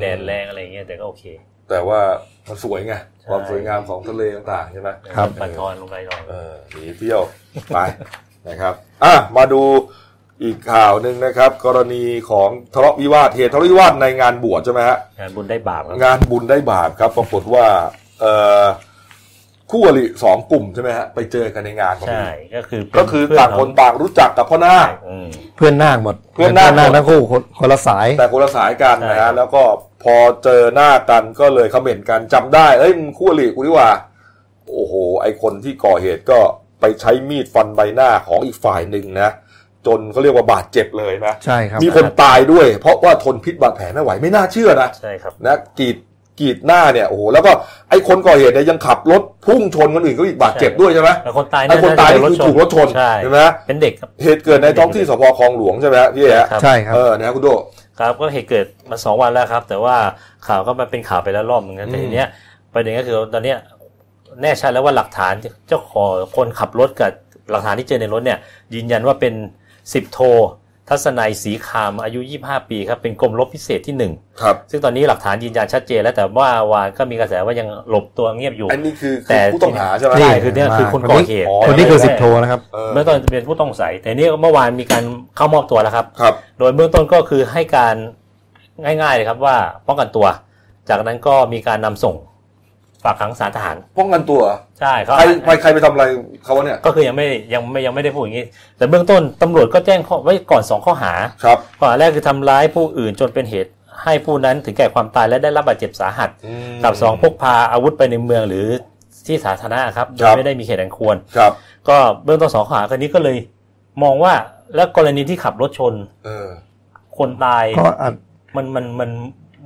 [0.00, 1.24] แดดแรงอะไรอย่างเงี้ยแต่ก็โอเค
[1.68, 2.00] แต่ว่า
[2.48, 7.22] มันสวยไงใช่ความสวยงามของทะเลต่างๆใช่ไหมครับปัดทอนลงไปหน่อยเออหนีเที่ยว
[7.74, 7.78] ไป
[8.48, 9.62] นะครับ อะมาดู
[10.42, 17.66] อีกข่าวหนึ่งนะครับ กรณีของทะเลาะวิวาทเหตุทะเลาะวิวาทในงานบวชใช่ไหมฮะงานบุญได้บาปครับงานบุญได้บาปครับปรากฏว่า
[18.20, 18.64] เอ่อ
[19.70, 29.62] คู่อริสองกลุ่มใช่ไหมฮะไปเจอกันในงานพอดีใช่ ก็คือเป็นก็คือเพื่ต่างคนต่างรู้จักกับพ่อนาคอืมเพื่อนนาคหมดเพื่อนนาคหมดทั้งคู่คนคนละสาย แต่คนละสายกันนะใช่ครัฮะบแล้วก็
[30.04, 33.90] พอเจอหน้ากันก็เลยคอมเมนต์กันจำได้เอ้ยมึงคู่อริกูนี่หว่า
[34.74, 36.38] โอ้โห ไอคนที่ก่อเหตุก็
[36.80, 39.30] ไปใช้มีดฟันใบหน้าของอีกฝ่ายหนึ่งนะ
[39.88, 45.96] จนเขาเรียกว่าบาดเจ็บเลยนะใช่ครับมีคนตายด้วย เพราะว่าทนพิษบาดแผลไม่ไหวไม่น่าเชื่อนะใช่ครับนะกรีด
[46.40, 47.52] กรีดหน้าเนี่ยโอ้โหแล้วก็
[47.90, 57.48] ไอคนก่อเหตุเนี่ยยังขับรถพุ่งชนคนอื่นเขาอีกบาดเจ็บด้วยใช่ไหมแต่คนตายไอคนตายนี่คือถูกรถชนใช่ใช่ไหมเป็นเด็กครับเหตุเกิดในท้องที่สพคลองหลวงใช่ไหมฮะพี่เอ๋ฮะครับใช่ครับเออนะคุณโด
[57.98, 59.96] ครับก็เหตุเกิดมาสองวันแล้วครับ แต่ว่า
[60.46, 62.28] ข่าวก็มาเป็นข่าวไปแล้วรอบเหมือนกันแต่อืมทีเนี้ย
[62.74, 63.58] ประเด็นก็คือตอนเนี้ย
[64.42, 65.32] แน่ชัดแล้วว่าหลักฐาน
[65.68, 67.10] เจ้าของคนขับรถกับ
[67.50, 68.38] หลักฐานที่เจอในรถเนี่ย
[68.74, 69.34] ยืนยันว่าเป็น
[69.92, 70.20] สิบโท
[70.88, 85.02] ทัศนัยสีคามอายุ 25 ปีครับเป็นกรมรบพิเศษที่หนึ่งครับ ซึ่งตอนนี้หลักฐานยืนยันชัดเจนแล้วแต่ว่าวานก็มีกระแสว่ายังหลบตัวเงียบอยู่ อันนี้คือแต่คือผู้ต้องหาใช่ไหมใช่คือเนี่ยคือคนก่อเหตุอ๋อคนนี้คือสิบโทนะครับเออเมื่อตอนเป็นผู้ต้องสงสัยแต่นี่เมื่อวานมีการ
[85.36, 87.94] เข้ามอบตัวแล้วครับครับ โดยเบื้องต้นก็คือให้การ
[88.84, 90.26] ง่ายๆเลยครับว่าป้องกันตัว
[90.88, 92.14] จากนั้นก็มีการนำส่ง
[93.04, 94.42] ฝากขังศาลทหาร ป้องกันตัว
[94.80, 96.04] ใช่เขาใครใครใครไปทำอะไร
[96.44, 101.12] เขาวะเนี่ย ก็คือยังไม่ยังไม่ยังไม่ได้พูดอย่างนี้ แต่เบื้องต้นตำรวจก็แจ้งข้อไว้ก่อนสองข้อหา
[101.44, 103.70] ครับข้อหาแรกคือทำร้ายผู้อื่นจนเป็นเหตุ
[104.04, 108.66] ให้ผู้นั้นถึงแก่ความตายและได้รับบาดเจ็บสาหัสอืมกับสองพกพาอาวุธไปในเมืองหรือ
[109.26, 111.52] ที่สาธารณะครับโดครัยบไม่ได้มีเหตุอันควรครับ
[111.88, 113.36] ก็เบื้องต้นสองข้อหาคนนี้ก็เลย
[114.02, 114.34] มองว่า
[114.74, 115.94] แล้วกรณีที่ขับรถชน
[116.24, 116.48] เออ
[117.18, 118.14] คนตายก็อาจ
[118.56, 119.10] มันมันมัน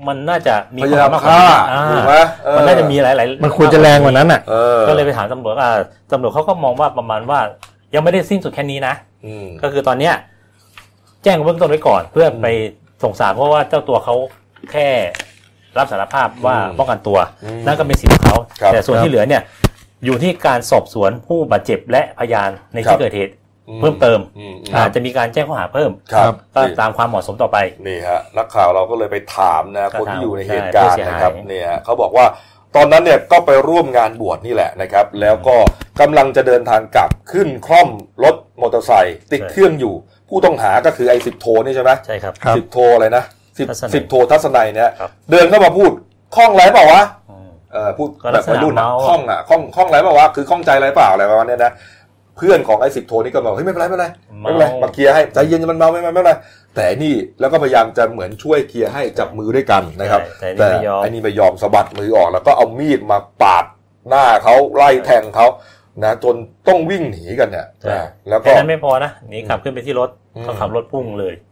[0.09, 1.43] มันน่าจะมีพยายามควมฆ่า
[1.73, 5.73] อ่ถูกไหมเออมันน่าจะมีหลายๆ มันควรจะแรงกว่านั้นอะเออก็เลยไปถามตำรวจอ่า
[6.13, 7.41] ตำรวจเขาก็มองว่าประมาณว่า
[7.95, 8.95] ยังไม่ได้สิ้นสุดแค่นี้นะ
[9.27, 10.15] อืมก็คือตอนเนี้ย
[11.23, 12.47] แจ้งเบื้องต้นไว้ก่อน เพื่อไป
[13.03, 14.15] ส่งสารเพราะว่าเจ้าตัวเขา
[14.73, 14.89] แค่
[15.79, 19.43] รับสารภาพว่าอืมป้องกันตัวอืมนั่นก็เป็นสิทธิ์ของเขาครับแต่ส่วนครับที่เหลือเนี่ย
[20.05, 23.33] อยู่ที่การสอบสวนผู้บาดเจ็บและพยานในครัที่บเกิดเหตุ
[23.81, 32.27] เพิ่มเติมอืมอาจจะมีการแจ้งข้อหาเพิ่มครับก็นี่ตามความเหมาะสมต่อไปนี่ฮะนักข่าวเราก็เลยไปถามนะก็คนที่ถามอยู่ในใช่เหตุการณ์ผู้เสียหายนะครับเนี่ยฮะเขาบอกว่า
[32.77, 35.57] ตอนนั้นเนี่ยก็ไปร่วมงานบวชนี่แหละนะครับ แล้วก็
[36.01, 37.89] กำลังจะเดินทางกลับขึ้นคล่อม
[38.25, 39.95] รถมอเตอร์ไซค์ติดเครื่องอยู่
[40.29, 43.25] ผู้ต้องหาก็คือไอ้สิบโทนี่ใช่ไหมใช่ครับครับสิบโทอะไรนะ
[43.59, 45.91] สิบทัศนัยสิบโททัศนัยเนี่ยครับเดินเข้ามาพูด
[46.37, 51.73] คล่องไรเปล่าวะอืมเออพูดก็ลัแบกบษณะวัยรุ่นอะเมาคล่องอะคล่องคล่องไรเปล่าวะคือคล่องใจไรเปล่าอะไรประมาณเนี้ยนะ
[52.37, 54.07] เพื่อนของไอ้สิบโทนี่ก็มาบอกเฮ้ยไม่เป็นไรไม่เป็นไร
[54.43, 56.33] ไม่เป็นไรมาเคลียร์ให้ใจเย็นมันเมาไม่ไม่ไม่เป็นไร
[56.77, 63.65] แต่นี่แล้วก็พยายามจะเหมือนช่วยเคลียร์ให้จับมือด้วยกันนะครับใช่แต่นี่ไม่ยอมไอ้นี่ไม่ยอมสะบัดมือออก แล้วก็เอามีดมาปาด
[64.09, 65.47] หน้าเขาไล่แทงเขา
[66.03, 66.35] นะจน
[66.69, 71.52] ต้องวิ่งหนีกันเนี่ยใช่นะแล้วก็แค่นั้นไม่พอนะหนีขับขึ้นไปที่รถอืมก็ขับรถพุ่งเลยอ่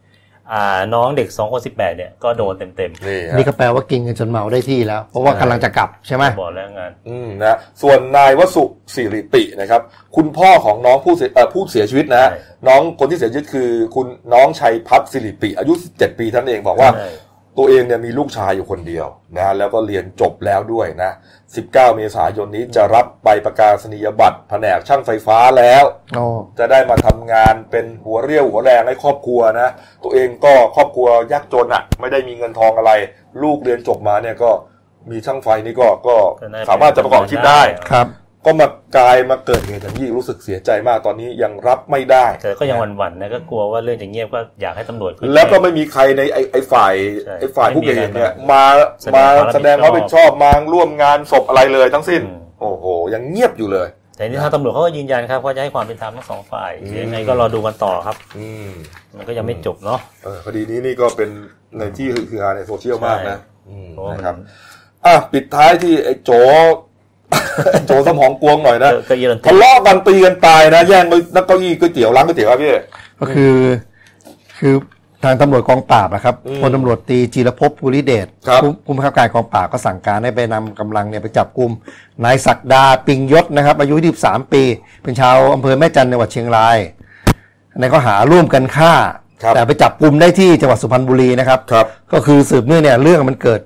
[0.93, 8.63] น้องเด็กสองคนสิบแปดเนี่ยก็โดนเต็มเต็มนี่นี่ฮะก็แปลว่ากินกันจนเมาได้ที่แล้ว เพราะว่าใช่กำลังจะกลับใช่ไหมบอกแล้วงานอืมนะส่วนนายวสุ
[8.95, 9.81] สิริปินะครับ
[10.15, 17.09] คุณพ่อของน้องผู้เสียเอ่อผู้เสียชีวิตนะฮะใช่น้องคนที่เสียชีวิตคือ คุณน้องชัยพัฒน์สิริปิอายุ 17 ปีท่านเองบอกว่าใช่
[17.57, 21.11] ตัวเองเนี่ยมีลูกชายอยู่คนเดียวนะแล้วก็เรียนจบแล้วด้วยนะ
[21.51, 25.83] 19 เมษายนนี้จะรับใบประกาศนียบัตรแผนกช่างไฟฟ้าแล้ว
[26.15, 26.25] โอ้
[26.59, 29.69] จะได้มาทำงานเป็นหัวเรี่ยวหัวแรงให้ครอบครัวนะ
[30.03, 32.91] ตัวเองก็ครอบครัวยากจนอะ่ะ ไม่ได้มีเงินทองอะไร
[33.43, 34.51] ลูกเรียนจบมาเนี่ยก็
[35.11, 38.07] มีช่างไฟนี่ก็ก็ก็น่าสามารถจะประกอบอาชีพได้ครับ
[38.45, 38.67] ก็มา
[38.97, 46.93] กลายมาเกิดเหตุอย่างนี้รู้สึกเสียใจมากตอนนี้ยังรับไม่ได้แต่ก็ยังหวั่นๆนะก็กลัวว่าเรื่องจะเงียบก็อยากให้ตำรวจขึ้นแล้วก็ไม่มีใครในไอ้ไอ้ฝ่าย
[47.25, 48.63] ใช่ไอ้ฝ่ายผู้เก่งเนี่ยไม่มีใครมา
[49.15, 58.69] มามาแสแสดดงงคความมรัรับบผิผิดดชชออบบมาร่วมงานศพอะไรเลยทั้งสิ้นอืมโอ้โหยังเงียบอยู่เลย แต่นี่ทางตำรวจเขาก็ยืนยันครับว่าจะให้ความเป็นธรรมทั้งสองฝ่ายอืมยังไงก็รอดูกันต่อครับ อืม
[59.17, 61.29] มันก็ยังไม่จบเนาะเออคดีนี้นี่ก็เป็น
[61.77, 64.35] ในที่ฮือฮาในโซเชียลมากนะใช่อืมเพราะว่ามันนะครับ
[65.05, 66.73] อะปิดท้ายที่ไอ้โจไอ้
[67.87, 71.05] โจสมองกลวงหน่อยนะก็ก็เยอะทะเลาะกันตีกันตายนะ แย่ง
[71.35, 72.71] นั่งเก้าอี้ก๋วยเตี๋ยวร้านก๋วยเตี๋ยวครับพี่
[73.19, 73.55] ก็คือ
[74.59, 74.73] คือ
[75.23, 81.71] ทางตำรวจกองปราบนะครับอืมพลตำรวจตรีจิรภพภูริเดชครับผู้ผู้บังคับการกองปราบก็สั่งการให้ไปนำกำลังเนี่ยไปจับกลุ่ม
[82.25, 84.63] นายศักดาปิงยศนะครับ อายุ 23 ปี
[85.03, 86.77] เป็นชาวอำเภอแม่จันทร์จังหวัดเชียงราย
[87.79, 88.93] ในข้อหาร่วมกันฆ่า
[89.43, 93.61] ครับแต่ไปจับกลุ่มได้ที่จังหวัดสุพรรณบุรีนะครับครับก็คือสืบเนื่องเนี่ยเรื่องมันเกิด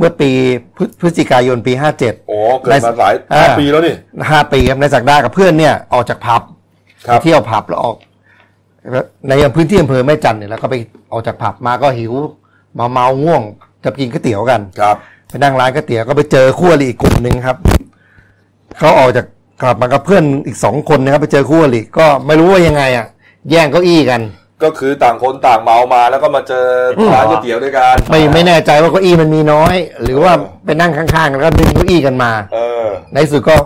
[0.00, 0.30] เมื่อปี
[0.76, 3.96] พฤพฤศจิกายนปี 57 โอ้เกิดมาหลายอ่าห้าปีแล้วนี่
[4.30, 6.42] ห้าปีครับนายศักดากับเพื่อนเนี่ยออกจากผับ
[7.06, 7.96] ครับไปเที่ยวผับแล้วออก
[9.28, 10.74] ในพื้นที่อำเภอแม่จันทร์เนี่ยแล้วก็ไป
[11.12, 12.12] ออกจากผับมาก็หิว
[12.78, 13.42] มาเมาง่วง
[13.84, 14.96] จะกินก๋วยเตี๋ยวกันครับ
[15.28, 17.56] ไปนั่งร้านก๋วยเตี๋ยวก็ไปเจอคู่อริอีกกลุ่มหนึ่งครับ
[18.78, 19.26] เขาออกจาก
[19.62, 23.06] กลับมากับเพื่อนอีกสองคนนะครับไปเจอคู่อริก็ไม่รู้ว่ายังไงอะ
[23.50, 24.20] แย่งเก้าอี้กัน
[24.62, 26.66] ก็คือต่างคนต่างเมามาแล้วก็มาเจอ
[27.14, 33.56] ร้านก๋วยเตี๋ยวด้วยกันไม่ไม่แน่ใจว่าเก้าอี้มันมีน้อย หรือว่าเออไปนั่งข้างๆแล้วก็ดึงเก้าอี้กันมา เออ ในที่สุดก็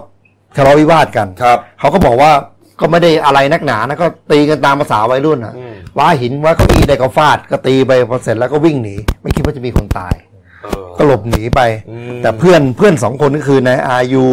[0.57, 2.32] ทะเลาะวิวาทกันครับเขาก็บอกว่า
[2.80, 10.14] ก็ไม่ได้อะไรนักหนานะก็ตีกันตามภาษาวัยรุ่นอะอืมว่าหินว่าเก้าอี้ได้ก็ฟาดก็ตีไปพอเสร็จแล้วก็วิ่งหนีไม่คิดว่าจะมีคนตาย
[10.62, 14.26] เออก็หลบหนีไปอืมแต่เพื่อนเพื่อนสองคนก็คือนายอายู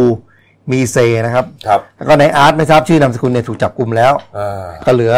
[0.72, 5.16] มีเซนะครับครับ แล้วก็นายอาร์ตไม่ทราบชื่อนามสกุลเนี่ยถูกจับกลุ่มแล้วอ่าก็เหลือ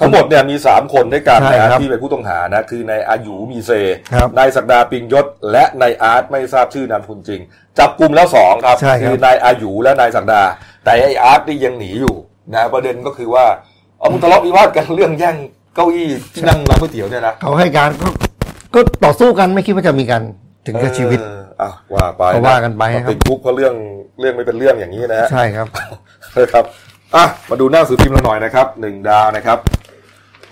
[0.00, 3.70] ทั้งหมดเนี่ยมีสามคนด้วยกันใช่นะครับที่เป็นผู้ต้องหานะคืนายอายุมีเซ
[4.14, 7.40] ครับนายศักดาปิงยศ และนายอาร์ตไม่ทราบชื่อนามสกุลจริง
[7.78, 10.42] จับกลุ่มแล้วสองครับใช่ครับอนายอายุและนายศักดา
[10.84, 12.16] แต่ไอ้อาร์ตนี่ยังหนีอยู่
[12.54, 13.44] นะประเด็นก็คือว่า
[13.98, 15.36] เอามึงทะเลาะวิวาทกันเรื่องแย่ง
[15.74, 18.08] เก้าอี้ที่นั่งร้านก๋วยเตี๋ยวเนี่ยนะเขาให้การก็
[18.74, 20.22] ก็ต่อสู้กันไม่คิดว่าจะมีกัน
[20.66, 23.74] ถึงกับชีวิตเอออะว่าไปก็ว่ากันไปครับติดคุกเพราะเรื่อง
[24.20, 25.66] เรื่องไม่เป็นเรื่องอย่างนี้นะฮะใช่ครับ
[26.36, 26.64] นะครับ
[27.14, 29.58] อะมาดูหน้าสือพิมพ์เราหน่อยนะครับหนึ่งดาวนะครับ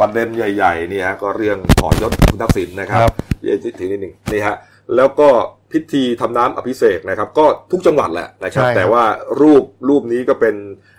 [0.03, 4.57] ประเด็นใหญ่ๆเนี่ยฮะก็เรื่องถอนยศคุณทักษิณนะครับครับเดี๋ยวถือนิดหนึ่งนี่ฮะ
[4.96, 5.28] แล้วก็
[5.72, 9.05] พิธีทำน้ำอภิเษกนะครับ ก็ทุกจังหวัดแหละนะครับใช่ครับแต่ว่า
[9.40, 10.55] รูปรูปนี้ก็เป็น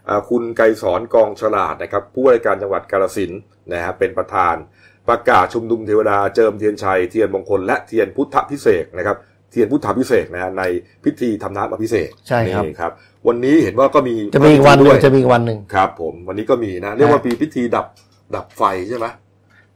[0.10, 3.42] อ่าคุณไกรสอนกองฉลาดนะครับ ผู้ว่าราชการจังหวัดกาฬสินธุ์
[3.74, 4.56] นะฮะเป็นประธาน
[5.10, 9.18] ประกาศชุมนุมเทวดาเจิมเทียนชัยเทียนมงคลและเทียนพุทธพิเศษกนะครับ
[9.52, 10.64] เทียนพุทธพิเศษกนะฮะใน
[11.04, 12.92] พิธีทำน้ำอภิเษกใช่ครับนี่ครับ
[13.28, 17.86] วันนี้เห็นว่าก็มีจะมีอีกวันหนึ่ด้งวยจะมีอีกวันหนึ่งครับ ผมวันนี้ก็มีนะเรียกว่าปีพิธีดับ
[18.36, 19.08] ดับไฟใช่ไหม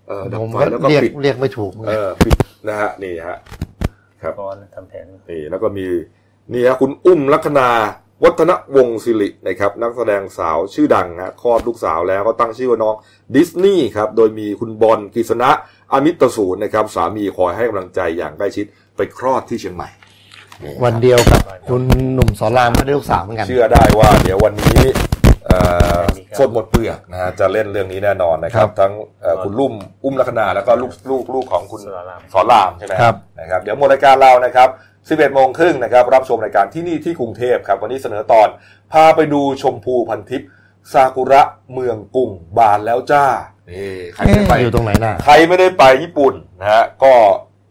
[0.08, 2.34] เออดับผมไฟก็แล้วก็เรียกปิดเรียกไม่ถูกเออปิด
[2.68, 3.38] นะฮะนี่ฮะ
[4.22, 5.88] ครับก่อนทำแผนนี่แล้วก็มี
[6.54, 7.70] นี่ฮะคุณอุ้มลัคนา
[8.24, 12.95] วัฒนวงศ์ศิรินะครับนักแสดงสาวชื่อดังนะคลอดลูกสาวแล้วก็ตั้งชื่อว่าน้อง
[13.36, 15.50] ดิสนีย์ครับโดยมีคุณบอลกฤษณะ
[15.91, 19.89] อมิตรสูรนะครับสามีคอยให้กำลังใจอย่างใกล้ชิดไปคลอดที่เชียงใหม่
[20.64, 21.84] นี่ครับวันเดียวกับคุณ
[22.14, 25.07] หนุ่มสอนรามก็ได้ลูกสาวเหมือนกัน เชื่อได้ว่าเดี๋ยววันนี้เอ่อมีครับ
[26.39, 29.74] สดหมดเปลือกนะฮะจะเล่นเรื่องนี้แน่นอนนะครัครับบทั้งเอ่อคุณลุ่ม
[30.04, 34.70] อุ้มลักษณาแล้วก็ลูกลูกลูกของคุณสอนรามสอนรามใช่ไหมครับนะครับ เดี๋ยวหมดรายการเรานะครับ
[35.30, 38.48] 11โมงครึ่งนะครับ รับชมรายการที่นี่ที่กรุงเทพครับ วันนี้เสนอตอน
[38.91, 40.50] พาไปดูชมพูพันทิพย์
[40.93, 41.41] ซากุระ
[41.74, 43.26] เมืองกรุงบานแล้วจ้า
[43.72, 47.14] นี่ใครไม่ได้ไปเอ๊ะอยู่ตรงไหนน่ะใครไม่ได้ไปญี่ปุ่นนะฮะก็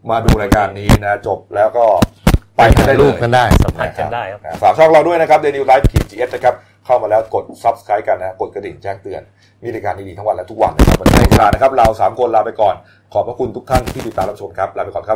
[0.09, 1.85] มาดูรายการนี้นะจบแล้วก็
[2.57, 6.55] ไปกันได้เลรูยปกันได้สัมผัสกันได้ครับฝากช่องเราด้วยนะครับเดนิวไลฟ์ขีดจีเอสนะครับ
[6.87, 9.21] เข้ามาแล้วกด subscribe กันนะกดกระดิ่งแจ้งเตือน
[9.63, 12.75] มีรายการดีๆทั้งวันและทุกวันนะครับวันนี้หมดเวลานะครับเราสามคนลาไปก่อน
[13.13, 15.15] ขอบพระคุณทุกท่านที่ติดตามรับชมครับลาไปก่อนครั